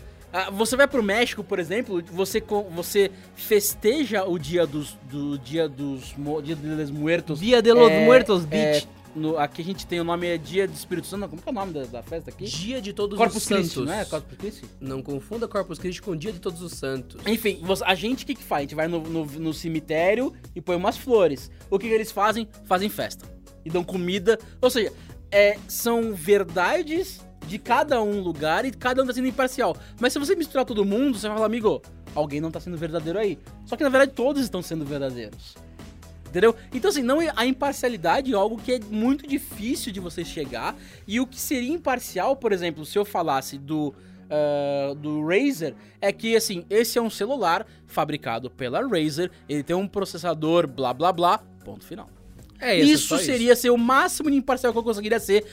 [0.52, 4.96] você vai pro México, por exemplo, você, você festeja o dia dos.
[5.10, 6.14] Do dia dos.
[6.44, 7.40] Dia de los Muertos.
[7.40, 8.88] Dia de los é, Muertos, é, bitch.
[9.18, 11.28] No- aqui a gente tem o nome é Dia do Espírito Santo.
[11.28, 12.46] Como que é o nome da, da festa aqui?
[12.46, 13.74] Dia de Todos Corpus os Santos.
[13.74, 14.06] Christi, não é?
[14.06, 14.66] Corpus Christi?
[14.80, 17.20] Não confunda Corpus Christi com Dia de Todos os Santos.
[17.28, 18.60] Enfim, a gente o que, que faz?
[18.60, 21.52] A gente vai no, no- no cemitério e põe umas flores.
[21.70, 22.48] O que, que eles fazem?
[22.66, 23.26] Fazem festa.
[23.66, 24.40] E dão comida.
[24.62, 24.94] Ou seja,
[25.32, 29.76] é, são verdades de cada um lugar e cada um tá sendo imparcial.
[30.00, 31.82] Mas se você misturar todo mundo, você vai falar, amigo,
[32.14, 33.38] alguém não tá sendo verdadeiro aí.
[33.66, 35.56] Só que na verdade todos estão sendo verdadeiros.
[36.30, 36.56] Entendeu?
[36.74, 40.76] Então, assim, não, a imparcialidade é algo que é muito difícil de você chegar.
[41.08, 43.94] E o que seria imparcial, por exemplo, se eu falasse do,
[44.30, 49.76] ah, do Razer, é que, assim, esse é um celular fabricado pela Razer, ele tem
[49.76, 52.10] um processador, blá blá blá, ponto final.
[52.60, 55.46] É isso só seria ser o máximo de imparcial que eu conseguiria ser,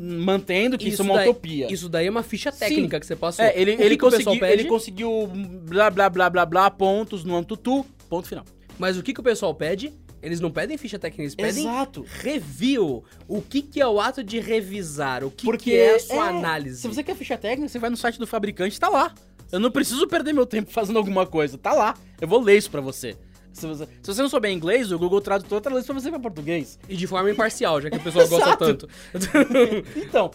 [0.00, 1.72] mantendo que isso, é uma daí- utopia.
[1.72, 3.44] Isso daí é uma ficha técnica que você passou.
[3.44, 5.26] É, ele, ele, que conseguiu, ele conseguiu
[5.66, 8.44] blá blá blá blá blá pontos no Antutu, ponto final.
[8.78, 9.92] Mas o que, que o pessoal pede?
[10.22, 12.04] Eles não pedem ficha técnica, eles pedem Exato.
[12.20, 13.02] review.
[13.26, 15.24] O que, que é o ato de revisar?
[15.24, 16.80] O que, Porque que é a sua é, análise?
[16.80, 19.12] Se você quer ficha técnica, você vai no site do fabricante, tá lá.
[19.50, 21.94] Eu não preciso perder meu tempo fazendo alguma coisa, tá lá.
[22.20, 23.16] Eu vou ler isso pra você.
[23.52, 26.78] Se você, se você não souber inglês, o Google Tradutor traduz pra você pra português.
[26.88, 28.88] E de forma imparcial, já que o pessoal gosta tanto.
[29.96, 30.30] Então,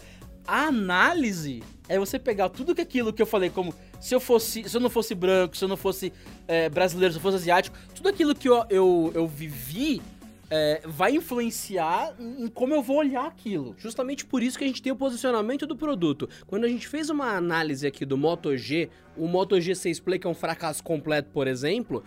[0.46, 4.68] a análise é você pegar tudo que aquilo que eu falei, como se eu fosse,
[4.68, 6.12] se eu não fosse branco, se eu não fosse
[6.46, 10.02] é, brasileiro, se eu fosse asiático, tudo aquilo que eu, eu, eu vivi
[10.50, 13.74] é, vai influenciar em como eu vou olhar aquilo.
[13.78, 16.28] Justamente por isso que a gente tem o posicionamento do produto.
[16.46, 18.88] Quando a gente fez uma análise aqui do Moto G,
[19.18, 22.02] o Moto G6 Play, que é um fracasso completo, por exemplo,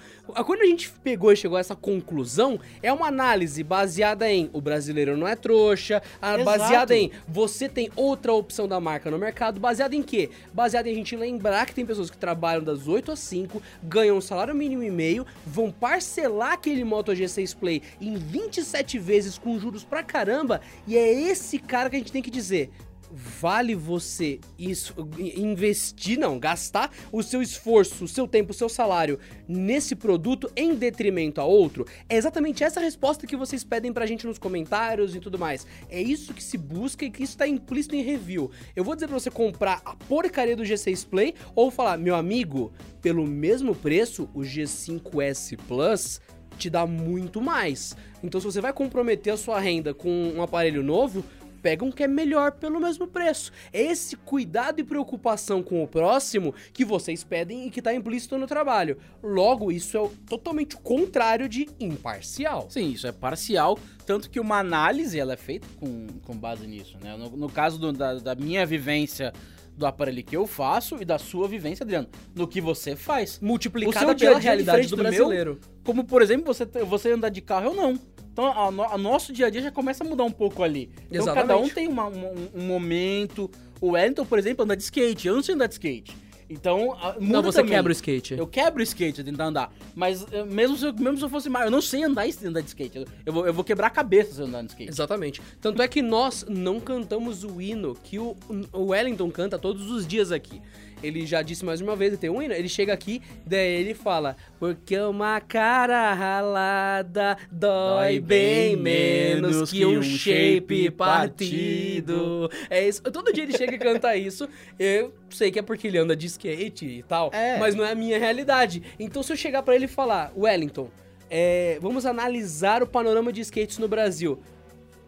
[0.46, 4.62] quando a gente pegou e chegou a essa conclusão, é uma análise baseada em o
[4.62, 6.02] brasileiro não é trouxa,
[6.44, 10.30] baseada em você tem outra opção da marca no mercado, baseada em quê?
[10.54, 14.18] Baseada em a gente lembrar que tem pessoas que trabalham das 8 às 5, ganham
[14.18, 19.60] um salário mínimo e meio, vão parcelar aquele Moto G6 Play em 27 vezes com
[19.60, 22.70] juros pra caramba, e é esse cara que a gente tem que dizer.
[23.14, 29.20] Vale você isso, investir, não, gastar o seu esforço, o seu tempo, o seu salário
[29.48, 31.86] nesse produto em detrimento a outro?
[32.08, 35.68] É exatamente essa resposta que vocês pedem pra gente nos comentários e tudo mais.
[35.90, 38.50] É isso que se busca e que isso tá implícito em review.
[38.76, 42.72] Eu vou dizer pra você comprar a porcaria do G6 Play ou falar, meu amigo,
[43.02, 46.22] pelo mesmo preço, o G5S Plus
[46.58, 47.96] te dá muito mais.
[48.24, 51.24] Então, se você vai comprometer a sua renda com um aparelho novo,
[51.62, 53.52] pega um que é melhor pelo mesmo preço.
[53.72, 58.38] É esse cuidado e preocupação com o próximo que vocês pedem e que tá implícito
[58.38, 58.98] no trabalho.
[59.24, 62.68] Logo, isso é totalmente o contrário de imparcial.
[62.70, 66.98] Sim, isso é parcial, tanto que uma análise ela é feita com, com base nisso,
[67.02, 67.16] né?
[67.16, 69.32] No, no caso do- da, da minha vivência
[69.78, 73.40] do aparelho que eu faço e da sua vivência, Adriano, no que você faz.
[73.40, 75.12] Multiplicada pela dia realidade do do meu?
[75.12, 75.60] brasileiro.
[75.84, 77.98] Como, por exemplo, você, você andar de carro ou não.
[78.32, 80.90] Então, a, no- a nosso dia a dia já começa a mudar um pouco ali.
[81.10, 81.48] Então, Exatamente.
[81.48, 83.50] cada um tem uma- um, um momento.
[83.80, 85.28] O Wellington, por exemplo, anda de skate.
[85.28, 86.16] Eu não sei andar de skate.
[86.50, 87.76] Então, a- muda Não, você também.
[87.76, 88.34] quebra o skate.
[88.34, 89.74] Eu quebro o skate a tentar andar.
[89.96, 92.60] Mas eh, mesmo se eu, mesmo se eu fosse mais, eu não sei andar, andar
[92.62, 92.98] de skate.
[92.98, 94.90] Eu, eu vou, eu vou quebrar a cabeça se eu andar de skate.
[94.92, 95.42] Exatamente.
[95.62, 98.36] Tanto é que nós não cantamos o hino que o,
[98.74, 100.62] o Wellington canta todos os dias aqui.
[101.04, 104.36] Ele já disse mais uma vez, tem um hino, ele chega aqui, daí ele fala,
[104.60, 112.50] porque uma cara ralada dói bem menos que um shape partido.
[112.70, 114.48] É isso, todo dia ele chega e canta isso,
[114.80, 117.58] eu sei que é porque ele anda de skate e tal, É.
[117.58, 118.82] mas não é a minha realidade.
[119.00, 120.90] Então se eu chegar pra ele e falar, Wellington,
[121.30, 124.40] é, vamos analisar o panorama de skates no Brasil.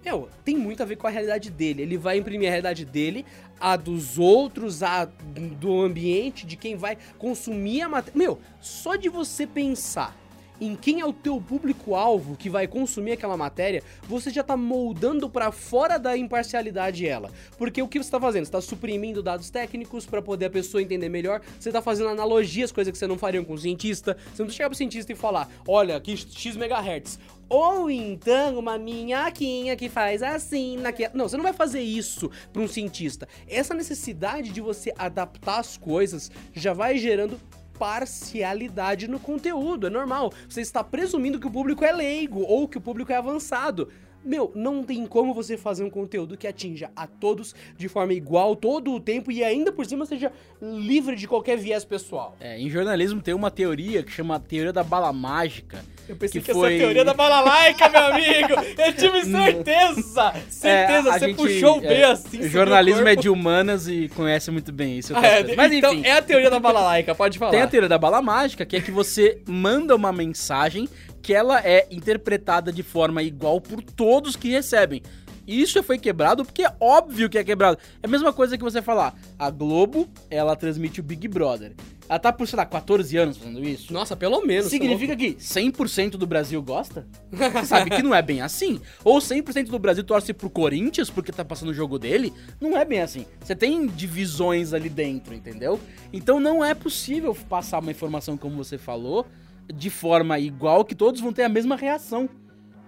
[0.06, 1.82] Meu, tem muito a ver com a realidade dele.
[1.82, 3.26] Ele vai imprimir a realidade dele,
[3.64, 8.18] a dos outros, a do ambiente, de quem vai consumir a matéria.
[8.18, 10.14] Meu, só de você pensar
[10.60, 15.30] em quem é o teu público-alvo que vai consumir aquela matéria, você já tá moldando
[15.30, 17.32] pra fora da imparcialidade ela.
[17.58, 18.46] Porque o que você tá fazendo?
[18.46, 22.72] Você tá suprimindo dados técnicos pra poder a pessoa entender melhor, você tá fazendo analogias,
[22.72, 24.16] coisa que você não faria com o cientista.
[24.16, 27.20] Você não precisa chegar pro cientista e falar, olha, aqui X megahertz.
[27.50, 31.14] Ou então uma minhoquinha que faz assim naquela.
[31.14, 33.28] Não, você não vai fazer isso para um cientista.
[33.48, 37.40] Essa necessidade de você adaptar as coisas já vai gerando
[37.78, 40.32] parcialidade no conteúdo, é normal.
[40.48, 43.90] Você está presumindo que o público é leigo ou que o público é avançado.
[44.26, 48.56] Meu, não tem como você fazer um conteúdo que atinja a todos de forma igual
[48.56, 50.32] todo o tempo e ainda por cima seja
[50.62, 52.36] livre de qualquer viés pessoal.
[52.40, 55.84] É, em jornalismo tem uma teoria que chama a teoria da bala mágica.
[56.08, 58.54] Eu pensei que, Que essa foi- teoria da balalaica, meu amigo!
[58.78, 60.34] Eu tive certeza!
[60.50, 62.40] Certeza, É, você gente- puxou bem é, assim.
[62.40, 65.16] O o jornalismo é de humanas e conhece muito bem isso.
[65.16, 67.52] Ah, é, Mas então enfim, é a teoria da balalaica, pode falar.
[67.52, 70.88] tem a teoria da bala mágica, que é que você manda uma mensagem
[71.24, 75.02] que ela é interpretada de forma igual por todos que recebem.
[75.48, 77.78] Isso já foi quebrado porque é óbvio que é quebrado.
[78.02, 81.74] É a mesma coisa que você falar, a Globo, ela transmite o Big Brother.
[82.08, 83.92] Ela tá por, sei lá, 14 anos fazendo isso.
[83.94, 84.68] Nossa, pelo menos.
[84.68, 87.08] Significa que 100% do Brasil gosta?
[87.32, 88.80] Você sabe que não é bem assim.
[89.04, 92.34] Ou 100% do Brasil torce pro Corinthians porque tá passando o jogo dele?
[92.60, 93.26] Não é bem assim.
[93.42, 95.80] Você tem divisões ali dentro, entendeu?
[96.12, 99.26] Então não é possível passar uma informação como você falou
[99.74, 102.30] de forma igual que todos vão ter a mesma reação.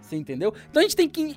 [0.01, 0.53] Você entendeu?
[0.69, 1.35] Então a gente tem que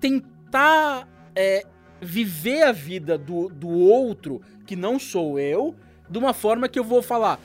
[0.00, 1.64] tentar é,
[2.00, 5.74] viver a vida do, do outro, que não sou eu,
[6.10, 7.40] de uma forma que eu vou falar,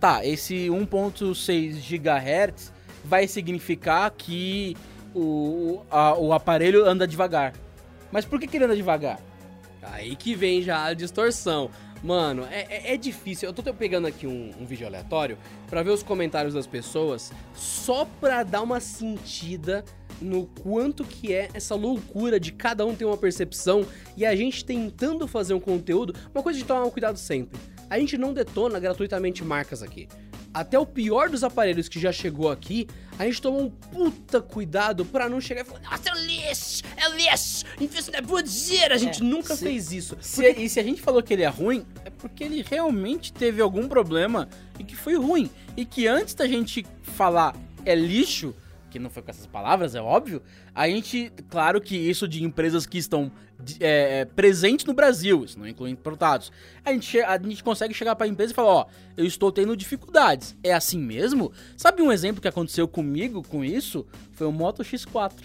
[0.00, 2.72] tá, esse 1.6 GHz
[3.04, 4.76] vai significar que
[5.14, 7.52] o, a- o aparelho anda devagar.
[8.10, 9.20] Mas por que, que ele anda devagar?
[9.82, 11.70] Aí que vem já a distorção.
[12.02, 13.48] Mano, é, é- é difícil.
[13.48, 15.36] Eu tô pegando aqui um, um vídeo aleatório
[15.68, 19.84] pra ver os comentários das pessoas, só pra dar uma sentida
[20.20, 24.64] no quanto que é essa loucura de cada um ter uma percepção e a gente
[24.64, 26.14] tentando fazer um conteúdo.
[26.34, 27.58] Uma coisa de tomar um cuidado sempre.
[27.90, 30.08] A gente não detona gratuitamente marcas aqui.
[30.52, 35.04] Até o pior dos aparelhos que já chegou aqui, a gente tomou um puta cuidado
[35.04, 38.94] pra não chegar e falar: Nossa, é lixo, é lixo, isso não é bodeira.
[38.94, 40.16] A gente É, nunca se- fez isso.
[40.20, 43.60] Se- e se a gente falou que ele é ruim, é porque ele realmente teve
[43.60, 45.50] algum problema e que foi ruim.
[45.76, 47.54] E que antes da gente falar
[47.84, 48.54] é lixo,
[48.90, 50.42] que não foi com essas palavras, é óbvio,
[50.74, 53.30] a gente, claro que isso de empresas que estão
[53.80, 56.50] é, é, presentes no Brasil, isso não inclui importados,
[56.84, 60.56] a gente, a gente consegue chegar pra empresa e falar, ó, eu estou tendo dificuldades.
[60.62, 61.52] É assim mesmo?
[61.76, 64.06] Sabe um exemplo que aconteceu comigo com isso?
[64.32, 65.44] Foi o Moto X4.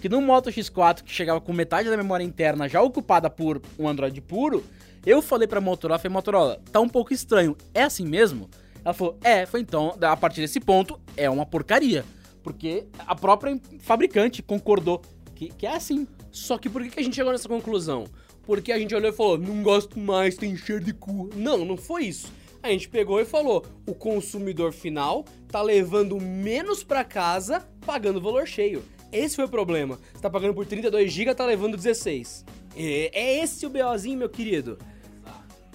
[0.00, 3.86] Que no Moto X4, que chegava com metade da memória interna já ocupada por um
[3.86, 4.64] Android puro,
[5.04, 8.48] eu falei pra Motorola, falei, Motorola, tá um pouco estranho, é assim mesmo?
[8.84, 12.04] Ela falou, é, foi então, a partir desse ponto, é uma porcaria.
[12.42, 15.02] Porque a própria fabricante concordou
[15.40, 16.06] que, que é assim.
[16.30, 18.04] Só que por que, a gente chegou nessa conclusão?
[18.42, 21.30] Porque a gente olhou e falou, não gosto mais, tem cheiro de cu.
[21.34, 22.30] Não, não foi isso.
[22.62, 28.46] A gente pegou e falou, o consumidor final tá levando menos pra casa, pagando valor
[28.46, 28.82] cheio.
[29.10, 29.98] Esse foi o problema.
[30.12, 32.44] Você tá pagando por 32 GB, tá levando 16.
[32.76, 34.78] É, é esse o BOzinho, meu querido.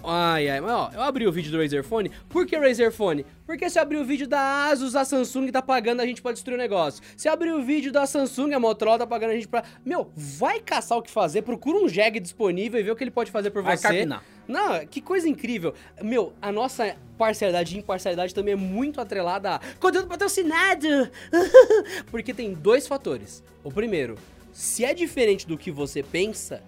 [0.08, 2.12] Ai, ai, mas ó, eu abri o vídeo do Razer Phone.
[2.30, 3.26] Por que Razer Phone?
[3.46, 6.36] Porque se eu abrir o vídeo da Asus, a Samsung tá pagando, a gente pode
[6.36, 7.02] destruir o negócio.
[7.18, 9.64] Se eu abrir o vídeo da Samsung, a Motorola tá pagando a gente pra...
[9.86, 13.12] Meu, vai caçar o que fazer, procura um Jeg disponível e vê o que ele
[13.12, 13.84] pode fazer por Vai você.
[13.84, 14.24] carpinar.
[14.48, 15.74] Não, que coisa incrível.
[16.02, 20.88] Meu, a nossa parcialidade e imparcialidade também é muito atrelada a conteúdo patrocinado.
[22.12, 23.44] Porque tem dois fatores.
[23.64, 24.18] O primeiro,
[24.52, 26.62] se é diferente do que você pensa,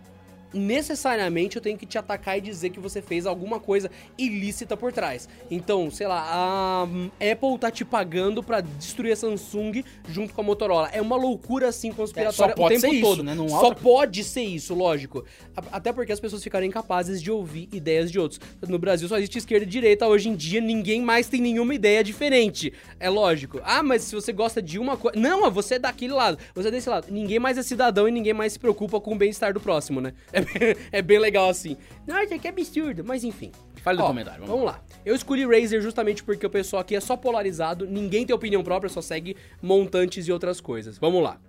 [0.53, 4.91] necessariamente eu tenho que te atacar e dizer que você fez alguma coisa ilícita por
[4.93, 5.27] trás.
[5.49, 6.83] Então, sei lá, a
[7.31, 10.89] Apple tá te pagando pra destruir a Samsung junto com a Motorola.
[10.91, 13.23] É uma loucura assim conspiratória É, só pode o tempo ser isso, todo.
[13.23, 13.35] né?
[13.35, 15.23] Não Só outra- pode ser isso, lógico.
[15.71, 18.39] Até porque as pessoas ficaram incapazes de ouvir ideias de outros.
[18.67, 20.07] No Brasil só existe esquerda e direita.
[20.07, 22.73] Hoje em dia ninguém mais tem nenhuma ideia diferente.
[22.99, 23.59] É lógico.
[23.63, 25.19] Ah, mas se você gosta de uma coisa.
[25.19, 26.37] Não, você é daquele lado.
[26.55, 27.07] Você é desse lado.
[27.11, 30.13] Ninguém mais é cidadão e ninguém mais se preocupa com o bem-estar do próximo, né?
[30.37, 31.77] É, bem- é bem legal assim.
[32.05, 33.03] Nossa, que absurdo.
[33.05, 33.51] Mas enfim.
[33.81, 34.41] Fale do Ó, comentário.
[34.41, 34.53] Vamos.
[34.55, 34.83] Vamos lá.
[35.05, 38.89] Eu escolhi Razer justamente porque o pessoal aqui é só polarizado, ninguém tem opinião própria,
[38.89, 40.97] só segue montantes e outras coisas.
[40.97, 41.39] Vamos lá.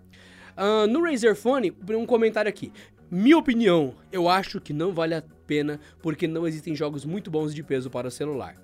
[0.57, 2.72] Ah, no Razer Phone, um comentário aqui.
[3.11, 7.55] Minha opinião, eu acho que não vale a pena porque não existem jogos muito bons
[7.55, 8.55] de peso para celular.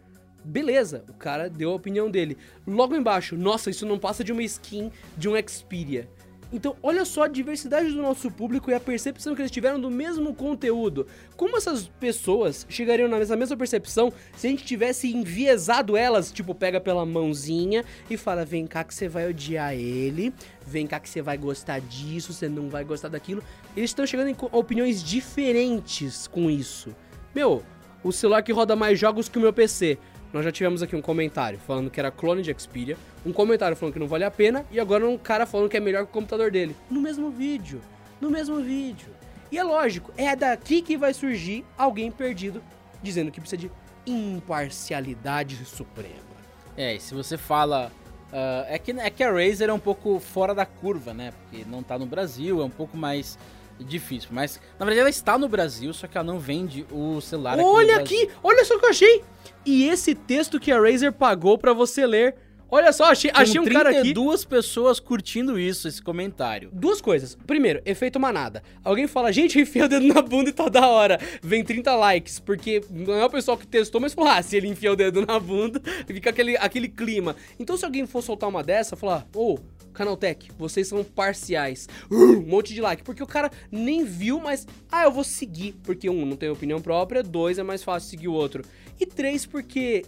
[0.44, 2.36] Beleza, o cara deu a opinião dele.
[2.66, 6.06] Logo embaixo, nossa, isso não passa de uma skin de um Xperia.
[6.54, 9.90] Então, olha só a diversidade do nosso público e a percepção que eles tiveram do
[9.90, 11.04] mesmo conteúdo.
[11.36, 16.80] Como essas pessoas chegariam nessa mesma percepção se a gente tivesse enviesado elas, tipo, pega
[16.80, 20.32] pela mãozinha e fala: vem cá que você vai odiar ele,
[20.64, 23.42] vem cá que você vai gostar disso, você não vai gostar daquilo.
[23.76, 26.94] Eles estão chegando em opiniões diferentes com isso.
[27.34, 27.64] Meu,
[28.04, 29.98] o celular que roda mais jogos que o meu PC.
[30.34, 33.92] Nós já tivemos aqui um comentário falando que era clone de Xperia, um comentário falando
[33.92, 36.12] que não vale a pena, e agora um cara falando que é melhor que o
[36.12, 36.74] computador dele.
[36.90, 37.80] No mesmo vídeo.
[38.20, 39.10] No mesmo vídeo.
[39.52, 42.60] E é lógico, é daqui que vai surgir alguém perdido
[43.00, 43.70] dizendo que precisa de
[44.04, 46.34] imparcialidade suprema.
[46.76, 47.92] É, e se você fala.
[48.32, 51.32] ah, é, que, é que a Razer é um pouco fora da curva, né?
[51.32, 53.38] Porque não tá no Brasil, é um pouco mais
[53.80, 54.30] difícil.
[54.32, 57.62] Mas, na verdade, ela está no Brasil, só que ela não vende o celular aqui
[57.62, 59.24] no Olha aqui, olha só o que eu achei.
[59.64, 62.36] E esse texto que a Razer pagou pra você ler.
[62.70, 64.00] Olha só, achei, Com achei um cara aqui.
[64.00, 66.70] 32 pessoas curtindo isso, esse comentário.
[66.72, 67.38] Duas coisas.
[67.46, 68.64] Primeiro, efeito manada.
[68.82, 71.20] Alguém fala, gente, enfia o dedo na bunda e tá da hora.
[71.40, 74.66] Vem 30 likes, porque não é o pessoal que testou, mas falou, ah, se ele
[74.66, 77.36] enfia o dedo na bunda, fica aquele, aquele clima.
[77.60, 79.56] Então, se alguém for soltar uma dessa, falar, ô,
[79.94, 81.88] Canaltech, vocês são parciais.
[82.10, 83.02] Uh, um monte de like.
[83.02, 85.74] Porque o cara nem viu, mas, ah, eu vou seguir.
[85.82, 87.22] Porque, um, não tem opinião própria.
[87.22, 88.64] Dois, é mais fácil seguir o outro.
[89.00, 90.04] E três, porque,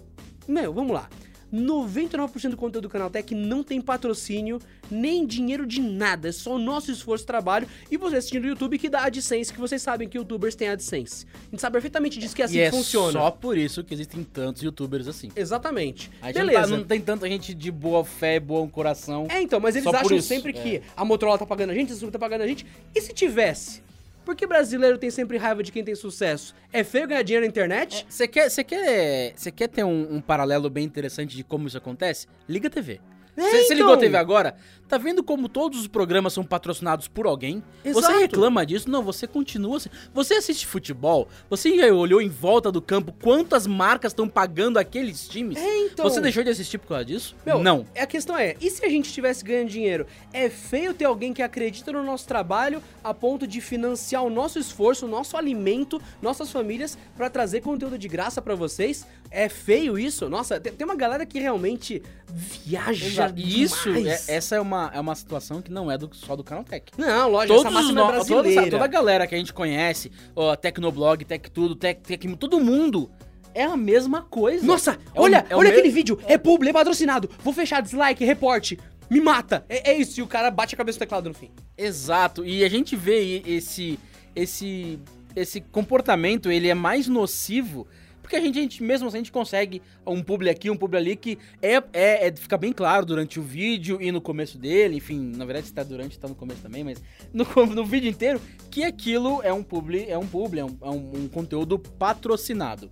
[0.46, 1.08] meu, vamos lá.
[1.56, 6.58] 99% do conteúdo do Canaltech não tem patrocínio, nem dinheiro de nada, é só o
[6.58, 10.08] nosso esforço e trabalho e você assistindo no YouTube que dá AdSense, que vocês sabem
[10.08, 11.26] que youtubers têm AdSense.
[11.34, 13.12] A gente sabe perfeitamente disso que é assim e que é funciona.
[13.12, 15.30] só por isso que existem tantos youtubers assim.
[15.34, 16.10] Exatamente.
[16.20, 16.70] A gente não, Beleza.
[16.70, 19.26] tá- não tem tanta gente de boa fé, bom coração.
[19.30, 20.62] É, então, mas eles acham isso, sempre é.
[20.62, 22.66] que a Motorola tá pagando a gente, a Samsung tá pagando a gente.
[22.94, 23.82] E se tivesse?
[24.26, 26.52] Por que brasileiro tem sempre raiva de quem tem sucesso?
[26.72, 28.04] É feio ganhar dinheiro na internet?
[28.08, 31.78] Você quer, você quer, você quer ter um, um paralelo bem interessante de como isso
[31.78, 32.26] acontece?
[32.48, 33.00] Liga a TV.
[33.36, 33.76] É, Você você então.
[33.76, 34.56] ligou a TV agora?
[34.88, 37.62] Tá vendo como todos os programas são patrocinados por alguém?
[37.84, 38.06] Exato.
[38.06, 38.88] Você reclama disso?
[38.88, 39.88] Não, você continua assim.
[40.14, 41.28] Você assiste futebol?
[41.50, 45.58] Você já olhou em volta do campo quantas marcas estão pagando aqueles times?
[45.58, 46.08] É, então.
[46.08, 47.34] Você deixou de assistir por causa disso?
[47.44, 47.84] Meu, não.
[47.98, 50.06] A questão é, e se a gente estivesse ganhando dinheiro?
[50.32, 54.58] É feio ter alguém que acredita no nosso trabalho a ponto de financiar o nosso
[54.58, 59.06] esforço, o nosso alimento, nossas famílias, pra trazer conteúdo de graça pra vocês?
[59.30, 60.28] É feio isso?
[60.28, 62.00] Nossa, tem, uma galera que realmente
[62.32, 66.34] viaja E isso, é- essa é uma, é uma situação que não é do, só
[66.36, 66.92] do Canaltech.
[66.98, 68.12] Não, lógico, essa Todos os máxima é no- toda,
[68.42, 68.60] brasileira.
[68.62, 72.60] essa- toda a galera que a gente conhece, ó, Tecnoblog, Tech Tudo, Tech, Tech, todo
[72.60, 73.10] mundo
[73.54, 74.64] é a mesma coisa.
[74.66, 76.18] Nossa, É olha, é olha aquele vídeo.
[76.26, 77.30] É publi, é patrocinado.
[77.42, 78.78] Vou fechar, dislike, reporte.
[79.08, 79.64] Me mata.
[79.68, 81.50] É, é isso, e o cara bate a cabeça no teclado no fim.
[81.78, 82.44] Exato.
[82.44, 83.98] E a gente vê esse
[84.34, 84.98] esse
[85.34, 87.86] esse comportamento, ele é mais nocivo
[88.26, 90.96] porque a gente, a gente mesmo assim a gente consegue um publi aqui, um publi
[90.98, 94.96] ali que é, é, é fica bem claro durante o vídeo e no começo dele,
[94.96, 97.00] enfim, na verdade se tá durante, tá no começo também, mas
[97.32, 100.90] no, no vídeo inteiro que aquilo é um publi, é um publi, é um, é
[100.90, 102.90] um- um conteúdo patrocinado.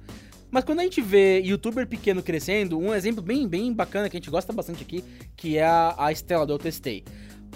[0.53, 4.21] Mas quando a gente vê youtuber pequeno crescendo, um exemplo bem, bem bacana que a
[4.21, 5.03] gente gosta bastante aqui,
[5.37, 7.03] que é a, a Estela do Eu Testei.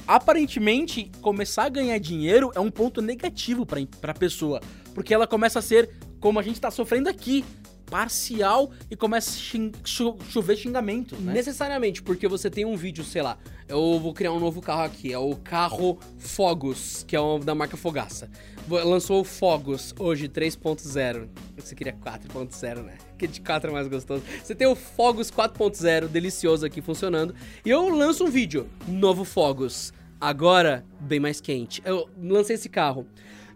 [0.04, 4.60] Aparentemente, começar a ganhar dinheiro é um ponto negativo pra, pra pessoa.
[4.94, 7.44] Porque ela começa a ser, como a gente tá sofrendo aqui,
[7.90, 11.32] parcial e começa a xin- cho- chover xingamentos, né?
[11.32, 15.12] Necessariamente, porque você tem um vídeo, sei lá, eu vou criar um novo carro aqui,
[15.12, 18.30] é o carro Fogos, que é o da marca Fogaça.
[18.68, 21.28] Lançou o Fogos hoje 3.0.
[21.56, 22.98] Você queria 4.0, né?
[23.16, 24.22] Que de 4 é mais gostoso.
[24.44, 27.34] Você tem o Fogos 4.0, delicioso aqui funcionando.
[27.64, 29.92] E eu lanço um vídeo, novo Fogos.
[30.20, 31.80] Agora, bem mais quente.
[31.84, 33.06] Eu lancei esse carro.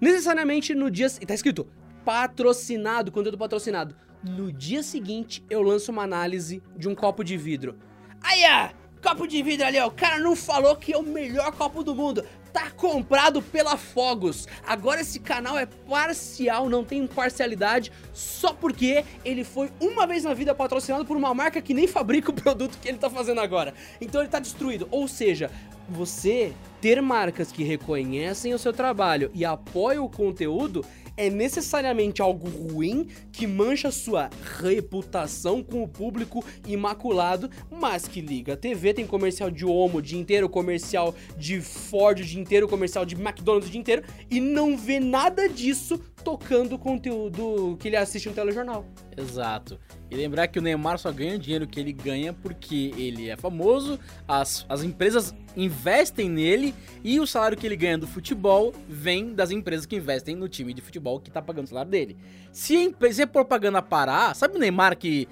[0.00, 1.10] Necessariamente no dia.
[1.10, 1.66] Tá escrito
[2.04, 3.94] patrocinado, conteúdo patrocinado.
[4.22, 7.76] No dia seguinte, eu lanço uma análise de um copo de vidro.
[8.22, 8.68] Aí, ó,
[9.02, 9.88] copo de vidro ali, ó.
[9.88, 12.24] O cara não falou que é o melhor copo do mundo.
[12.52, 14.46] Tá comprado pela Fogos.
[14.64, 20.34] Agora esse canal é parcial, não tem imparcialidade, só porque ele foi uma vez na
[20.34, 23.74] vida patrocinado por uma marca que nem fabrica o produto que ele tá fazendo agora.
[24.00, 24.86] Então ele tá destruído.
[24.90, 25.50] Ou seja,
[25.88, 30.84] você ter marcas que reconhecem o seu trabalho e apoiam o conteúdo
[31.16, 38.54] é necessariamente algo ruim que mancha sua reputação com o público imaculado, mas que liga
[38.54, 42.68] a TV, tem comercial de Omo o dia inteiro, comercial de Ford o dia inteiro,
[42.68, 47.88] comercial de McDonald's o dia inteiro e não vê nada disso tocando o conteúdo que
[47.88, 48.86] ele assiste no telejornal.
[49.16, 49.78] Exato.
[50.10, 53.36] E lembrar que o Neymar só ganha o dinheiro que ele ganha porque ele é
[53.36, 59.34] famoso, as, as empresas investem nele e o salário que ele ganha do futebol vem
[59.34, 62.16] das empresas que investem no time de futebol que tá pagando o salário dele.
[62.52, 65.28] Se se a propaganda parar, sabe o Neymar que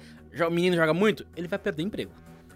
[0.47, 1.25] o menino joga muito?
[1.35, 2.11] Ele vai perder emprego.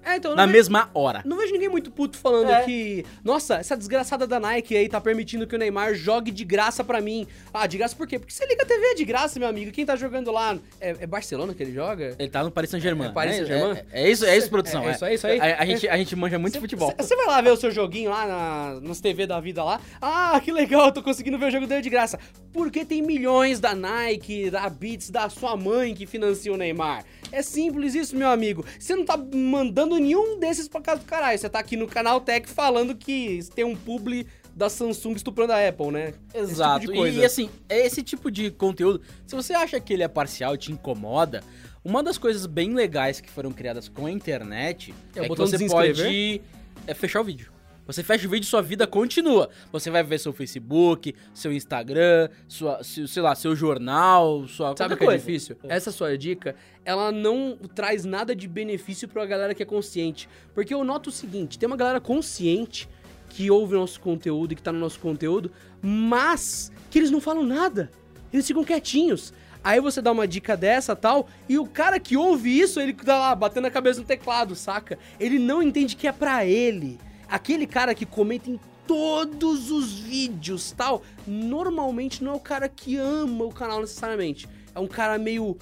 [0.05, 1.21] É, então Na vejo, mesma hora.
[1.25, 2.61] não vejo ninguém muito puto falando É.
[2.63, 6.83] que, nossa, essa desgraçada da Nike aí tá permitindo que o Neymar jogue de graça
[6.83, 7.25] pra mim.
[7.53, 8.19] Ah, de graça por quê?
[8.19, 9.71] Porque você liga a TV é de graça, meu amigo.
[9.71, 12.15] Quem tá jogando lá é, é Barcelona que ele joga?
[12.19, 13.09] Ele tá no Paris Saint-Germain.
[13.09, 13.37] É Paris né?
[13.45, 13.81] Saint-Germain?
[13.91, 14.83] É, é isso, é isso, produção.
[14.83, 15.39] É, é isso aí, isso aí.
[15.39, 16.93] A, a gente, a gente manja muito de futebol.
[16.97, 19.81] Você vai lá ver o seu joguinho lá na, nas TV da vida lá.
[20.01, 22.19] Ah, que legal, eu tô conseguindo ver o jogo dele de graça.
[22.53, 27.03] Porque tem milhões da Nike, da Beats, da sua mãe que financia o Neymar.
[27.31, 28.63] É simples isso, meu amigo.
[28.79, 31.37] Você não tá mandando nenhum desses pra casa do caralho.
[31.37, 35.67] Você tá aqui no canal Tech falando que tem um publi da Samsung estuprando a
[35.67, 36.13] Apple, né?
[36.33, 36.85] Esse Exato.
[36.85, 40.55] tipo E- assim, é esse tipo de conteúdo, se você acha que ele é parcial
[40.55, 41.43] e te incomoda,
[41.83, 45.35] uma das coisas bem legais que foram criadas com a internet É o é, que
[45.35, 46.41] você pode
[46.87, 47.51] é, fechar o vídeo.
[47.85, 49.49] Você fecha o vídeo e sua vida continua.
[49.71, 54.95] Você vai ver seu Facebook, seu Instagram, sua, seu- sei lá, seu jornal, sua Sabe
[54.95, 55.55] o que é difícil?
[55.63, 60.27] Essa sua dica, ela não traz nada de benefício pra galera que é consciente.
[60.53, 62.89] Porque eu noto o seguinte, tem uma galera consciente
[63.29, 67.21] que ouve o nosso conteúdo e que tá no nosso conteúdo, mas que eles não
[67.21, 67.91] falam nada.
[68.33, 69.33] Eles ficam quietinhos.
[69.63, 73.17] Aí você dá uma dica dessa tal, e o cara que ouve isso, ele tá
[73.17, 74.97] lá batendo a cabeça no teclado, saca?
[75.19, 76.99] Ele não entende que é pra ele.
[77.27, 82.97] Aquele cara que comenta em todos os vídeos tal, normalmente não é o cara que
[82.97, 84.47] ama o canal necessariamente.
[84.73, 85.57] É um cara meio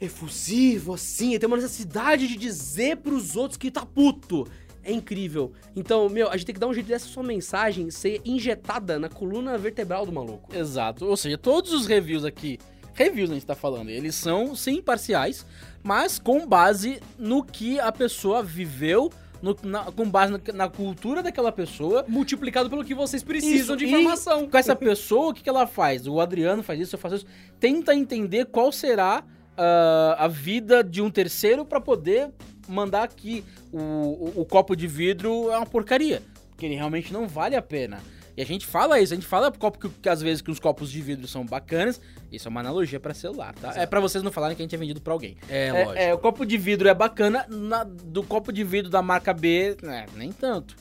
[0.00, 4.46] efusivo, assim, tem uma necessidade de dizer pros outros que tá puto.
[4.82, 5.52] É incrível.
[5.74, 9.08] Então, meu, a gente tem que dar um jeito dessa sua mensagem ser injetada na
[9.08, 10.54] coluna vertebral do maluco.
[10.54, 11.04] Exato.
[11.06, 12.58] Ou seja, todos os reviews aqui,
[12.94, 15.44] reviews a gente tá falando, eles são sim parciais,
[15.82, 19.12] mas com base no que a pessoa viveu,
[19.42, 22.04] no- na- com base na, na cultura daquela pessoa.
[22.08, 24.48] Multiplicado pelo que vocês precisam Isso, de informação.
[24.48, 26.06] Com essa pessoa, o que, que ela faz?
[26.06, 27.26] O Adriano faz isso, eu faço isso.
[27.60, 29.22] Tenta entender qual será
[29.56, 32.30] ah, a vida de um terceiro pra poder
[32.68, 33.44] mandar aqui.
[33.72, 36.22] O, o, o copo de vidro é uma porcaria.
[36.50, 38.00] Porque ele realmente não vale a pena.
[38.36, 40.60] E a gente fala isso, a gente fala copo que, que às vezes que os
[40.60, 42.00] copos de vidro são bacanas.
[42.30, 43.72] Isso é uma analogia pra celular, tá?
[43.76, 45.36] É pra vocês não falarem que a gente é vendido pra alguém.
[45.48, 49.00] É, É, é, o copo de vidro é bacana, na- do copo de vidro da
[49.00, 50.76] marca B, né, nem tanto.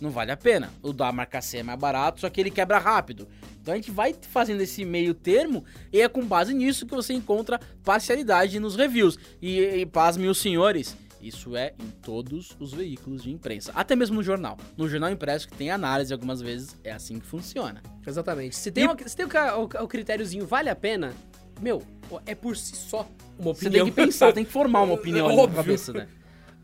[0.00, 0.70] Não vale a pena.
[0.82, 3.26] O da marca C é mais barato, só que ele quebra rápido.
[3.62, 7.14] Então a gente vai fazendo esse meio termo e é com base nisso que você
[7.14, 9.18] encontra parcialidade nos reviews.
[9.40, 13.72] E, e pasmem os senhores, isso é em todos os veículos de imprensa.
[13.74, 14.56] Até mesmo no jornal.
[14.76, 17.82] No jornal impresso, que tem análise algumas vezes, é assim que funciona.
[18.06, 18.54] Exatamente.
[18.56, 21.12] Se tem, E- uma- se tem o, o, o critériozinho vale a pena,
[21.60, 21.82] meu,
[22.26, 23.86] é por si só uma Você opinião.
[23.86, 26.08] tem que pensar, tem que formar uma opinião na cabeça, né?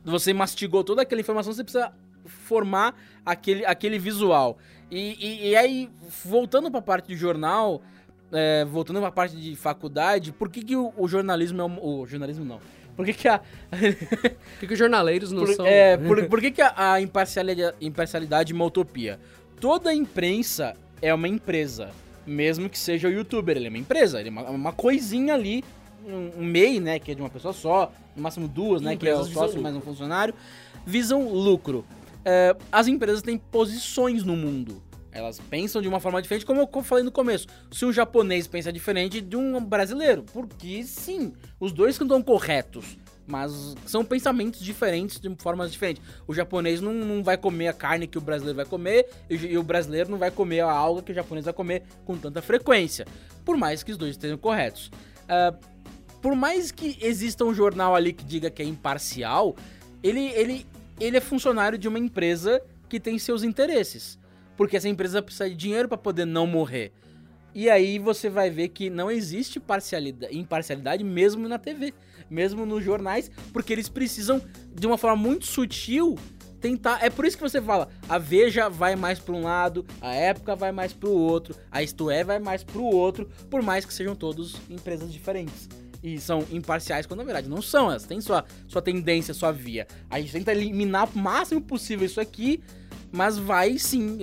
[0.05, 1.93] Você mastigou toda aquela informação, você precisa
[2.27, 4.59] formar aquele, aquele visual.
[4.91, 5.91] E, e- e aí,
[6.25, 7.83] voltando pra parte de jornal,
[8.31, 12.07] é, voltando pra parte de faculdade, por que, que o, o jornalismo é um, o
[12.07, 12.61] jornalismo não?
[12.97, 13.39] Por que, que a.
[13.39, 15.67] Por que, que os jornaleiros não por, são...
[15.67, 19.19] é, por, por que, que a, a imparcialidade, imparcialidade é uma utopia?
[19.61, 21.91] Toda imprensa é uma empresa.
[22.25, 25.65] Mesmo que seja o youtuber, ele é uma empresa, ele é uma, uma coisinha ali,
[26.07, 29.09] um, um MEI, né, que é de uma pessoa só, no máximo duas, né, que
[29.09, 30.33] é o sócio mais um funcionário,
[30.87, 31.85] visam lucro.
[32.25, 34.81] É, as empresas têm posições no mundo.
[35.13, 37.47] Elas pensam de uma forma diferente, como eu falei no começo.
[37.71, 42.97] Se um japonês pensa diferente de um brasileiro, porque sim, os dois estão corretos,
[43.27, 46.03] mas são pensamentos diferentes de formas diferentes.
[46.27, 49.47] O japonês não, não vai comer a carne que o brasileiro vai comer, e, o-
[49.47, 52.41] e o brasileiro não vai comer a alga que o japonês vai comer com tanta
[52.41, 53.07] frequência.
[53.45, 54.91] Por mais que os dois estejam corretos.
[55.29, 55.55] Ah,
[56.23, 59.55] por mais que exista um jornal ali que diga que é imparcial,
[60.03, 60.67] ele, ele,
[60.99, 64.19] ele é funcionário de uma empresa que tem seus interesses.
[64.57, 66.93] Porque essa empresa precisa de dinheiro para poder não morrer.
[67.55, 71.93] E aí você vai ver que não existe parcialidade, imparcialidade mesmo na TV,
[72.31, 74.41] mesmo nos jornais, porque eles precisam
[74.75, 76.17] de uma forma muito sutil
[76.63, 77.05] tentar.
[77.05, 80.57] É por isso que você fala, a Veja vai mais para um lado, a Época
[80.57, 83.85] vai mais para o outro, a Isto É vai mais para o outro, por mais
[83.85, 85.69] que sejam todos empresas diferentes.
[86.03, 89.87] E são imparciais, quando na verdade não são, elas têm sua, sua tendência, sua via.
[90.09, 92.61] A gente tenta eliminar o máximo possível isso aqui,
[93.13, 94.19] mas vai sim,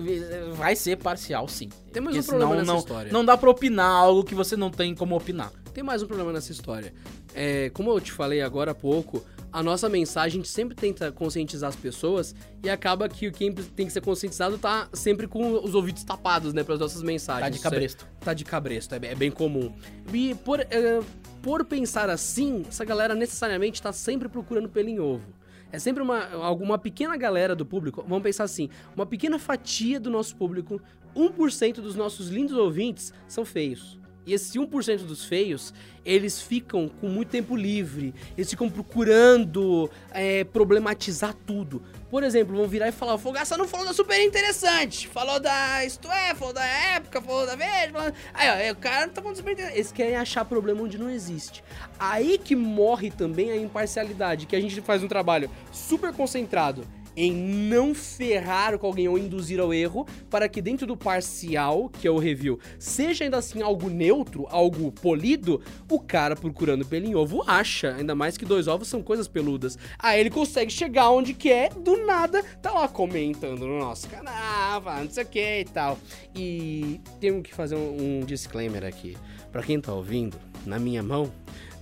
[0.55, 1.69] vai ser parcial sim.
[1.93, 3.11] Tem mais Porque um problema nessa não, história.
[3.11, 5.51] Não dá pra opinar algo que você não tem como opinar.
[5.73, 6.93] Tem mais um problema nessa história.
[7.33, 9.23] É, como eu te falei agora há pouco,
[9.53, 13.85] a nossa mensagem a gente sempre tenta conscientizar as pessoas e acaba que quem tem
[13.85, 17.43] que ser conscientizado tá sempre com os ouvidos tapados, né, para as nossas mensagens.
[17.45, 18.07] Tá de Isso é- cabresto.
[18.19, 19.71] tá de cabresto, é, bem- é bem comum.
[20.13, 20.99] E por, é,
[21.41, 25.23] por pensar assim, essa galera necessariamente tá sempre procurando pelo em ovo.
[25.71, 30.09] É sempre uma, alguma pequena galera do público, vamos pensar assim, uma pequena fatia do
[30.09, 30.81] nosso público,
[31.15, 33.99] 1% dos nossos lindos ouvintes são feios.
[34.25, 35.73] E esse 1% dos feios,
[36.05, 41.81] eles ficam com muito tempo livre, eles ficam procurando é, problematizar tudo.
[42.09, 45.85] Por exemplo, vão virar e falar: o Fogaça não falou da super interessante, falou da
[45.85, 47.91] Isto é, falou da época, falou da Veja.
[47.91, 48.13] Falou...
[48.33, 49.77] Aí, ó, o cara não tá falando super interessante.
[49.77, 51.63] Eles querem achar problema onde não existe.
[51.99, 56.83] Aí que morre também a imparcialidade, que a gente faz um trabalho super concentrado
[57.19, 62.07] em não ferrar com alguém ou induzir ao erro, para que dentro do parcial, que
[62.07, 65.61] é o review, seja ainda assim algo neutro, algo polido,
[65.91, 69.77] o cara procurando pelo em ovo acha, ainda mais que dois ovos são coisas peludas.
[69.97, 75.09] Aí ele consegue chegar onde quer, do nada, tá lá comentando no nosso canal, não
[75.09, 75.99] sei o que e tal.
[76.33, 79.17] E tenho que fazer um, um disclaimer aqui.
[79.51, 81.29] Para quem tá ouvindo, na minha mão,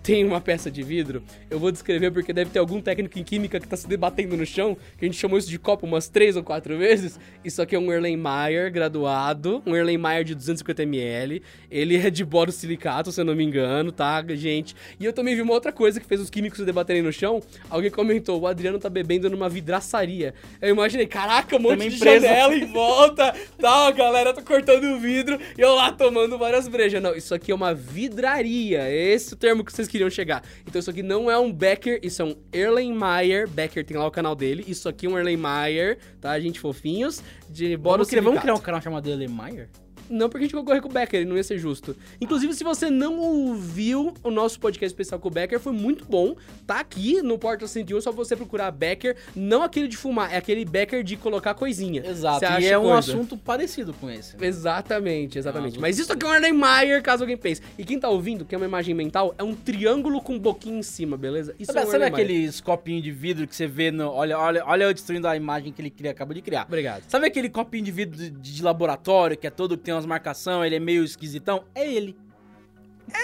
[0.07, 3.59] tem uma peça de vidro, eu vou descrever porque deve ter algum técnico em química
[3.59, 6.37] que tá se debatendo no chão, que a gente chamou isso de copo umas três
[6.37, 7.19] ou quatro vezes.
[7.43, 11.41] Isso aqui é um Erlenmeyer graduado, um Erlenmeyer de 250ml.
[11.69, 14.77] Ele é de borosilicato, se eu não me engano, tá, gente?
[14.97, 17.41] E eu também vi uma outra coisa que fez os químicos se debaterem no chão.
[17.69, 20.33] Alguém comentou, o Adriano tá bebendo numa vidraçaria.
[20.61, 25.01] Eu imaginei, caraca, um monte de janela em volta, tal, a galera tá cortando o
[25.01, 27.03] vidro e eu lá tomando várias brejas.
[27.03, 28.89] Não, isso aqui é uma vidraria.
[28.89, 30.43] Esse é o termo que vocês queriam chegar.
[30.65, 33.47] Então isso aqui não é um Becker, isso é um Erlenmeyer.
[33.49, 34.63] Becker tem lá o canal dele.
[34.67, 37.21] Isso aqui é um Erlenmeyer, tá, gente fofinhos?
[37.49, 39.69] De bora Vamos criar, vamos criar um canal chamado Elemeyer?
[40.09, 41.95] Não, porque a gente concorreu com o Becker, ele não ia ser justo.
[42.19, 46.35] Inclusive, se você não ouviu o nosso podcast especial com o Becker, foi muito bom.
[46.65, 49.15] Tá aqui no Porta 101, só você procurar Becker.
[49.35, 52.05] Não aquele de fumar, é aquele Becker de colocar coisinha.
[52.05, 52.45] Exato.
[52.59, 52.99] E é um coisa.
[52.99, 54.35] assunto parecido com esse.
[54.39, 55.77] Exatamente, exatamente.
[55.77, 57.61] Ah, Mas isso aqui é um Erlenmeyer, caso alguém pense.
[57.77, 60.79] E quem tá ouvindo, que é uma imagem mental, é um triângulo com um boquinho
[60.79, 61.55] em cima, beleza?
[61.59, 64.09] Isso Sabe, é um sabe aqueles copinhos de vidro que você vê no.
[64.09, 66.65] Olha, olha, olha eu destruindo a imagem que ele cria, acabou de criar.
[66.65, 67.03] Obrigado.
[67.07, 70.63] Sabe aquele copinho de vidro de, de laboratório que é todo que tem umas marcação,
[70.63, 71.65] ele é meio esquisitão?
[71.75, 72.15] É ele.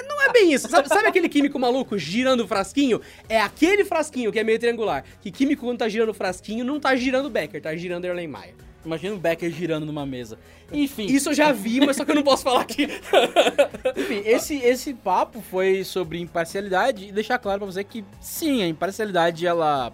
[0.08, 0.70] Não é bem isso.
[0.70, 3.02] Sabe, sabe aquele químico maluco girando o frasquinho?
[3.28, 5.04] É aquele frasquinho que é meio triangular.
[5.22, 8.56] Que químico, quando tá girando o frasquinho, não tá girando o Becker, tá girando Erlenmeyer.
[8.86, 10.38] Imagina o Becker girando numa mesa.
[10.72, 12.88] Enfim, Isso eu já vi, mas só que eu não posso falar aqui.
[13.96, 18.68] enfim esse, esse papo foi sobre imparcialidade e deixar claro pra você que sim, a
[18.68, 19.94] imparcialidade ela,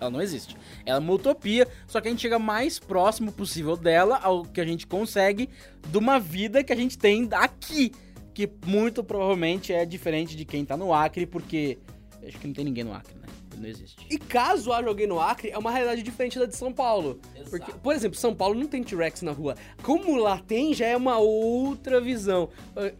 [0.00, 0.56] ela não existe.
[0.86, 4.60] Ela é uma utopia, só que a gente chega mais próximo possível dela ao que
[4.60, 5.48] a gente consegue
[5.88, 7.92] de uma vida que a gente tem aqui.
[8.32, 11.78] Que muito provavelmente é diferente de quem tá no Acre, porque
[12.26, 13.26] acho que não tem ninguém no Acre, né?
[13.52, 14.06] Ele não existe.
[14.08, 17.20] E caso haja alguém no Acre, é uma realidade diferente da de São Paulo.
[17.34, 17.50] Exato.
[17.50, 19.56] Porque, por exemplo, São Paulo não tem T-Rex na rua.
[19.82, 22.48] Como lá tem, já é uma outra visão.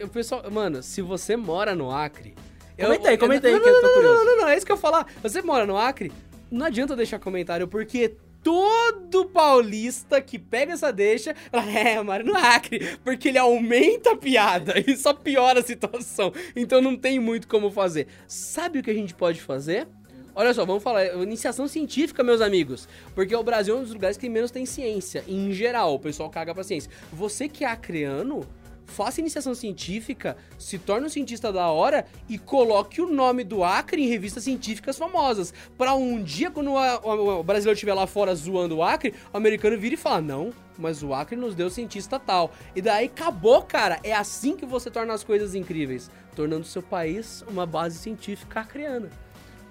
[0.02, 2.34] O pessoal, mano, se você mora no Acre.
[2.78, 4.24] Comenta aí, comenta aí não, que eu não, tô não, curioso.
[4.24, 5.06] Não, não, não, é isso que eu ia falar.
[5.22, 6.10] Você mora no Acre,
[6.50, 12.98] não adianta deixar comentário, porque todo paulista que pega essa deixa, é, moro no Acre,
[13.04, 16.32] porque ele aumenta a piada e só piora a situação.
[16.56, 18.08] Então não tem muito como fazer.
[18.26, 19.86] Sabe o que a gente pode fazer?
[20.34, 22.88] Olha só, vamos falar, iniciação científica, meus amigos.
[23.14, 25.24] Porque o Brasil é um dos lugares que menos tem ciência.
[25.26, 26.90] Em geral, o pessoal caga pra ciência.
[27.12, 28.46] Você que é acreano,
[28.90, 34.02] faça iniciação científica, se torne um cientista da hora e coloque o nome do Acre
[34.02, 35.54] em revistas científicas famosas.
[35.78, 39.94] Pra um dia, quando o brasileiro estiver lá fora zoando o Acre, o americano vira
[39.94, 42.52] e fala: Não, mas o Acre nos deu cientista tal.
[42.74, 44.00] E daí acabou, cara.
[44.02, 49.10] É assim que você torna as coisas incríveis, tornando seu país uma base científica acreana.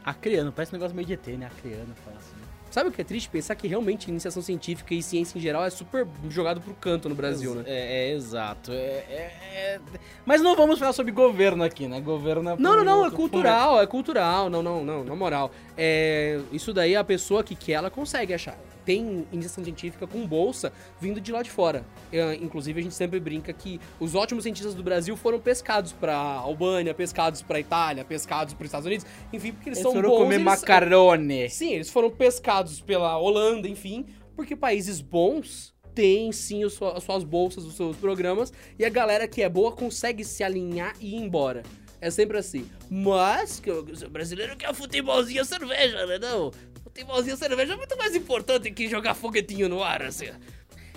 [0.04, 1.48] Acreano, parece um negócio meio de ET, né?
[1.48, 2.39] Acreano, fala assim.
[2.70, 3.30] Sabe o que é triste?
[3.30, 7.16] Pensar que realmente iniciação científica e ciência em geral é super jogado pro canto no
[7.16, 7.64] Brasil, né?
[7.66, 8.72] É, é, exato.
[8.72, 9.80] É, é- é-
[10.26, 12.00] Mas não vamos falar sobre governo aqui, né?
[12.00, 14.50] Governo é Não, não, não, é cultural, é cultural.
[14.50, 15.52] Não, não, não, na moral.
[15.78, 18.58] É, isso daí a pessoa que quer, ela consegue achar.
[18.86, 21.86] Tem iniciação científica com bolsa vindo de lá de fora.
[22.12, 26.16] É, inclusive, a gente sempre brinca que os ótimos cientistas do Brasil foram pescados pra
[26.16, 29.06] Albânia, pescados pra Itália, pescados pros Estados Unidos.
[29.32, 30.18] Enfim, porque eles, Eles são foram bons.
[30.24, 31.50] comer eles- macarone.
[31.50, 34.06] Sim, eles foram pescados pela Holanda, enfim,
[34.36, 39.28] porque países bons têm sim os as suas bolsas, os seus programas, e a galera
[39.28, 41.62] que é boa consegue se alinhar e ir embora.
[42.02, 42.66] É sempre assim.
[42.90, 46.18] Mas, que o o brasileiro quer futebolzinho e cerveja, né?
[46.18, 46.50] Não.
[46.90, 50.28] Futebolzinho e cerveja é muito mais importante que jogar foguetinho no ar, assim.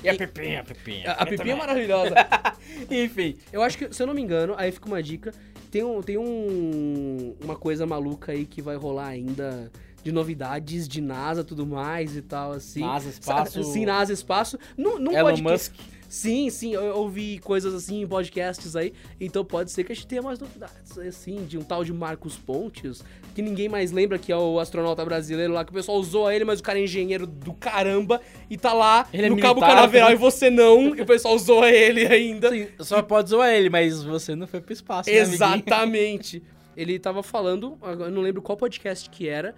[0.03, 1.11] E a Pepinha, a Pepinha.
[1.13, 2.15] A, a Pipinha é maravilhosa.
[2.91, 5.33] Enfim, Eu acho que, se eu não me engano, aí fica uma dica.
[5.71, 9.71] Tem, um, tem um, uma coisa maluca aí que vai rolar ainda
[10.03, 12.81] de novidades de NASA tudo mais e tal, assim.
[12.81, 13.63] NASA, espaço.
[13.63, 14.59] Sim, NASA, espaço.
[14.77, 15.75] Num, num Elon podcast- Musk.
[16.13, 20.07] Sim, sim, eu ouvi coisas assim em podcasts aí, então pode ser que a gente
[20.07, 23.03] tenha mais novidades, assim, de um tal de Marcos Pontes,
[23.35, 26.45] que ninguém mais lembra que é o astronauta brasileiro lá, que o pessoal usou ele,
[26.45, 29.75] mas o cara é engenheiro do caramba e tá lá Ele é no Cabo militar,
[29.75, 30.15] Canaveral né?
[30.15, 32.51] e você não, e o pessoal usou ele ainda.
[32.51, 35.17] Sim, só pode zoar ele, mas você não foi pro espaço, né?
[35.17, 36.43] Exatamente.
[36.77, 39.55] ele tava falando, agora eu não lembro qual podcast que era,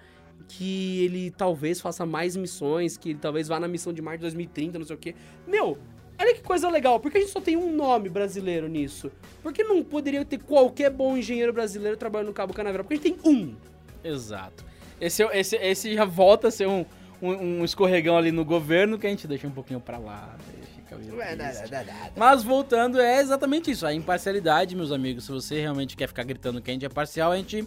[0.47, 4.79] que ele talvez faça mais missões, que ele talvez vá na missão de Marte 2030,
[4.79, 5.17] não sei o quê.
[5.49, 5.79] Meu,
[6.19, 9.11] olha que coisa legal, por que a gente só tem um nome brasileiro nisso?
[9.43, 12.85] Por que não poderia ter qualquer bom engenheiro brasileiro trabalhando no Cabo Canaveral?
[12.85, 13.55] Porque a gente tem um.
[14.03, 14.65] Exato.
[15.01, 16.85] Esse, é- esse, esse já volta a ser um,
[17.21, 20.37] um, um escorregão ali no governo que a gente deixa um pouquinho pra lá.
[20.77, 21.13] Fica meio
[21.49, 21.71] triste.
[22.17, 23.87] Mas voltando, é exatamente isso.
[23.87, 25.25] A imparcialidade, meus amigos.
[25.25, 27.67] Se você realmente quer ficar gritando que a gente é parcial, a gente.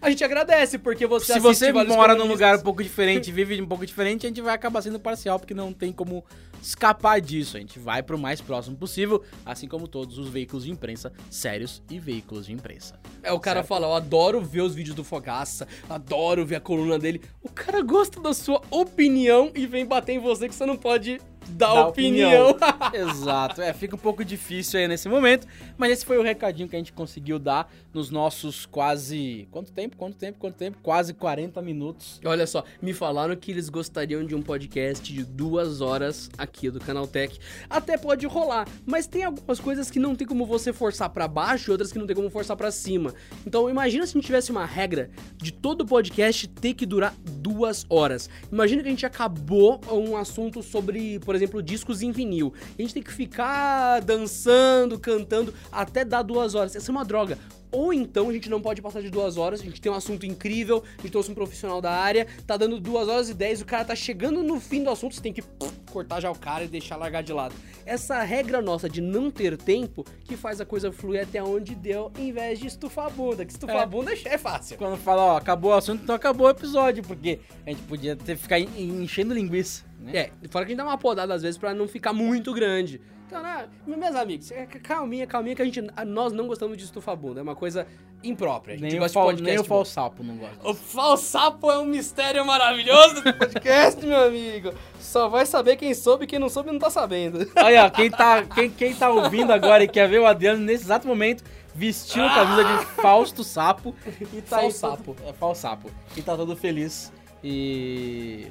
[0.00, 3.66] A gente agradece, porque você Se você mora num lugar um pouco diferente, vive um
[3.66, 6.24] pouco diferente, a gente vai acabar sendo parcial, porque não tem como
[6.62, 7.56] escapar disso.
[7.56, 11.82] A gente vai pro mais próximo possível, assim como todos os veículos de imprensa sérios
[11.90, 12.98] e veículos de imprensa.
[13.22, 13.68] É, o cara Certo.
[13.68, 17.20] fala, eu adoro ver os vídeos do Fogaça, adoro ver a coluna dele.
[17.42, 21.20] O cara gosta da sua opinião e vem bater em você que você não pode
[21.48, 22.56] dar Dá opinião.
[22.92, 26.76] Exato, é, fica um pouco difícil aí nesse momento, mas esse foi o recadinho que
[26.76, 29.48] a gente conseguiu dar nos nossos quase.
[29.50, 29.96] Quanto tempo?
[29.96, 30.38] Quanto tempo?
[30.38, 30.78] Quanto tempo?
[30.82, 32.20] Quase 40 minutos.
[32.24, 36.80] Olha só, me falaram que eles gostariam de um podcast de duas horas aqui do
[36.80, 37.38] Canaltech.
[37.70, 41.70] Até pode rolar, mas tem algumas coisas que não tem como você forçar pra baixo
[41.70, 43.14] e outras que não tem como forçar pra cima.
[43.46, 47.86] Então imagina se a gente tivesse uma regra de todo podcast ter que durar duas
[47.88, 48.28] horas.
[48.50, 52.52] Imagina que a gente acabou um assunto sobre, por exemplo, discos em vinil.
[52.78, 56.74] A gente tem que ficar dançando, cantando até dar duas horas.
[56.74, 57.38] Essa é uma droga.
[57.72, 60.24] Ou então a gente não pode passar de duas horas, a gente tem um assunto
[60.24, 63.66] incrível, a gente trouxe um profissional da área, tá dando duas horas e dez, o
[63.66, 65.42] cara tá chegando no fim do assunto, você tem que
[65.90, 67.54] cortar já o cara e deixar largar de lado.
[67.84, 72.10] Essa regra nossa de não ter tempo que faz a coisa fluir até onde deu,
[72.16, 73.80] em vez de estufar a bunda, que estufar É.
[73.82, 74.78] a bunda é fácil.
[74.78, 78.36] Quando fala, ó, acabou o assunto, então acabou o episódio, porque a gente podia ter,
[78.36, 78.68] ficar en-
[79.02, 79.84] enchendo linguiça.
[79.98, 80.16] Né?
[80.16, 83.00] É, fora que a gente dá uma podada às vezes pra não ficar muito grande.
[83.26, 87.16] Então, né, meus amigos, é, calminha, calminha, que a gente, nós não gostamos de estufar
[87.16, 87.84] bunda, é uma coisa
[88.22, 88.74] imprópria.
[88.74, 89.74] A gente Nem, o gosta fal, de nem podcast o bom.
[89.84, 90.68] falsapo não gosta.
[90.68, 94.72] O falsapo é um mistério maravilhoso do podcast, meu amigo.
[95.00, 97.50] Só vai saber quem soube, quem não soube não tá sabendo.
[97.56, 100.84] Aí, ó, quem tá, quem, quem tá ouvindo agora e quer ver o Adriano nesse
[100.84, 101.42] exato momento,
[101.74, 103.92] vestiu a camisa de Fausto Sapo
[104.32, 105.14] e tá aí Falsapo.
[105.14, 105.90] todo- É Falsapo.
[106.16, 107.12] E tá todo feliz.
[107.42, 108.46] E.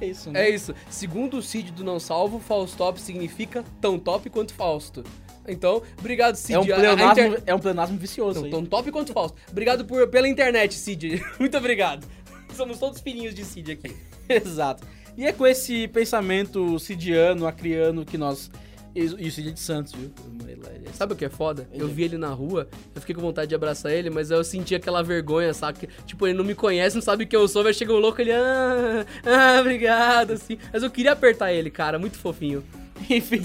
[0.00, 0.46] É isso, né?
[0.46, 0.74] É isso.
[0.88, 5.04] Segundo o Cid do Não Salvo, Faustop significa tão top quanto Fausto.
[5.48, 6.54] Então, obrigado, Cid.
[6.54, 8.44] É um A- a pleonasmo, inter- é um pleonasmo vicioso.
[8.44, 8.50] Aí.
[8.50, 9.36] tão top quanto Fausto.
[9.50, 11.22] Obrigado por, pela internet, Cid.
[11.38, 12.06] Muito obrigado.
[12.54, 13.94] Somos todos filhinhos de Cid aqui.
[14.28, 14.86] Exato.
[15.16, 18.50] E é com esse pensamento cidiano, acriano, que nós.
[18.94, 20.10] O Cid é de Santos, viu?
[20.48, 21.68] É- Sabe o que é foda?
[21.72, 21.90] Eu é.
[21.90, 25.02] vi ele na rua, eu fiquei com vontade de abraçar ele, mas eu senti aquela
[25.02, 25.88] vergonha, sabe?
[26.04, 28.32] Tipo, ele não me conhece, não sabe quem eu sou, vai chegar um louco, ele...
[28.32, 30.58] Ah, ah, obrigado, assim.
[30.72, 32.64] Mas eu queria apertar ele, cara, muito fofinho.
[33.08, 33.40] Enfim,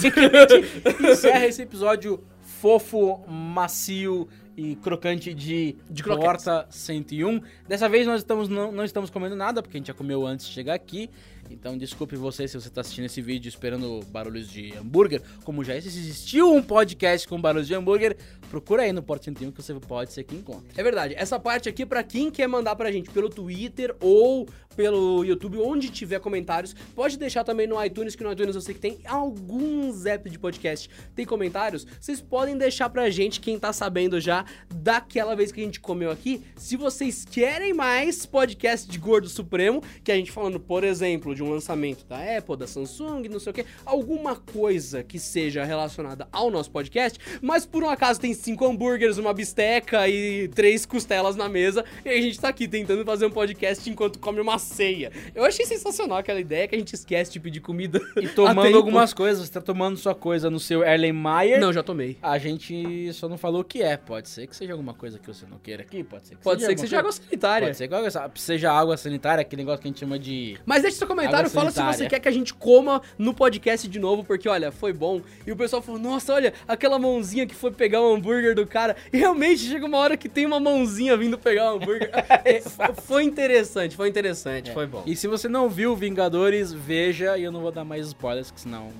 [1.12, 4.28] encerra esse episódio fofo, macio
[4.58, 6.44] e crocante de, De croquetes.
[6.46, 7.42] Porta 101.
[7.68, 10.48] Dessa vez nós estamos, não, não estamos comendo nada, porque a gente já comeu antes
[10.48, 11.10] de chegar aqui.
[11.56, 15.22] Então desculpe você se você está assistindo esse vídeo esperando barulhos de hambúrguer.
[15.44, 18.18] Como já existiu um podcast com barulhos de hambúrguer,
[18.50, 20.68] procura aí no Porta 101 que você pode ser que encontre.
[20.76, 25.24] É verdade, essa parte aqui, pra quem quer mandar pra gente pelo Twitter ou pelo
[25.24, 28.80] YouTube, onde tiver comentários, pode deixar também no iTunes, que no iTunes eu sei que
[28.80, 34.20] tem alguns apps de podcast, tem comentários, vocês podem deixar pra gente, quem tá sabendo
[34.20, 39.30] já, daquela vez que a gente comeu aqui, se vocês querem mais podcast de Gordo
[39.30, 43.40] Supremo, que a gente falando, por exemplo, de um lançamento da Apple, da Samsung, não
[43.40, 48.20] sei o que, alguma coisa que seja relacionada ao nosso podcast, mas por um acaso
[48.20, 52.68] tem cinco hambúrgueres, uma bisteca e três costelas na mesa, e a gente tá aqui
[52.68, 55.12] tentando fazer um podcast enquanto come uma ceia.
[55.34, 58.00] Eu achei sensacional aquela ideia que a gente esquece de pedir comida.
[58.22, 61.60] E tomando algumas coisas, você tá tomando sua coisa no seu Erlenmeyer.
[61.60, 62.18] Não, já tomei.
[62.22, 63.98] A gente só não falou o que é.
[63.98, 66.62] Pode ser que seja alguma coisa que você não queira aqui, pode ser que Pode
[66.62, 67.68] seja ser que seja água sanitária.
[67.68, 70.58] Pode ser que seja água sanitária, aquele negócio que a gente chama de.
[70.66, 74.00] Mas deixa seu comentário, fala se você quer que a gente coma no podcast de
[74.00, 75.22] novo, porque olha, foi bom.
[75.46, 78.96] E o pessoal falou: nossa, olha, aquela mãozinha que foi pegar o hambúrguer do cara.
[79.12, 82.12] E realmente chega uma hora que tem uma mãozinha vindo pegar o hambúrguer.
[82.46, 82.62] É,
[83.02, 85.04] foi interessante, foi interessante, foi bom.
[85.06, 87.38] E se você não viu Vingadores, veja.
[87.38, 88.92] E eu não vou dar mais spoilers, que senão.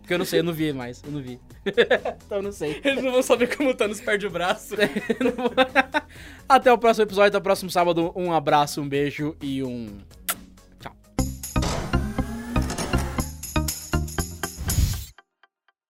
[0.00, 1.02] Porque eu não sei, eu não vi mais.
[1.04, 1.38] Eu não vi.
[1.64, 2.80] então eu não sei.
[2.82, 4.74] Eles não vão saber como o Thanos perde o braço.
[6.48, 8.12] Até o próximo episódio, até o próximo sábado.
[8.16, 9.98] Um abraço, um beijo e um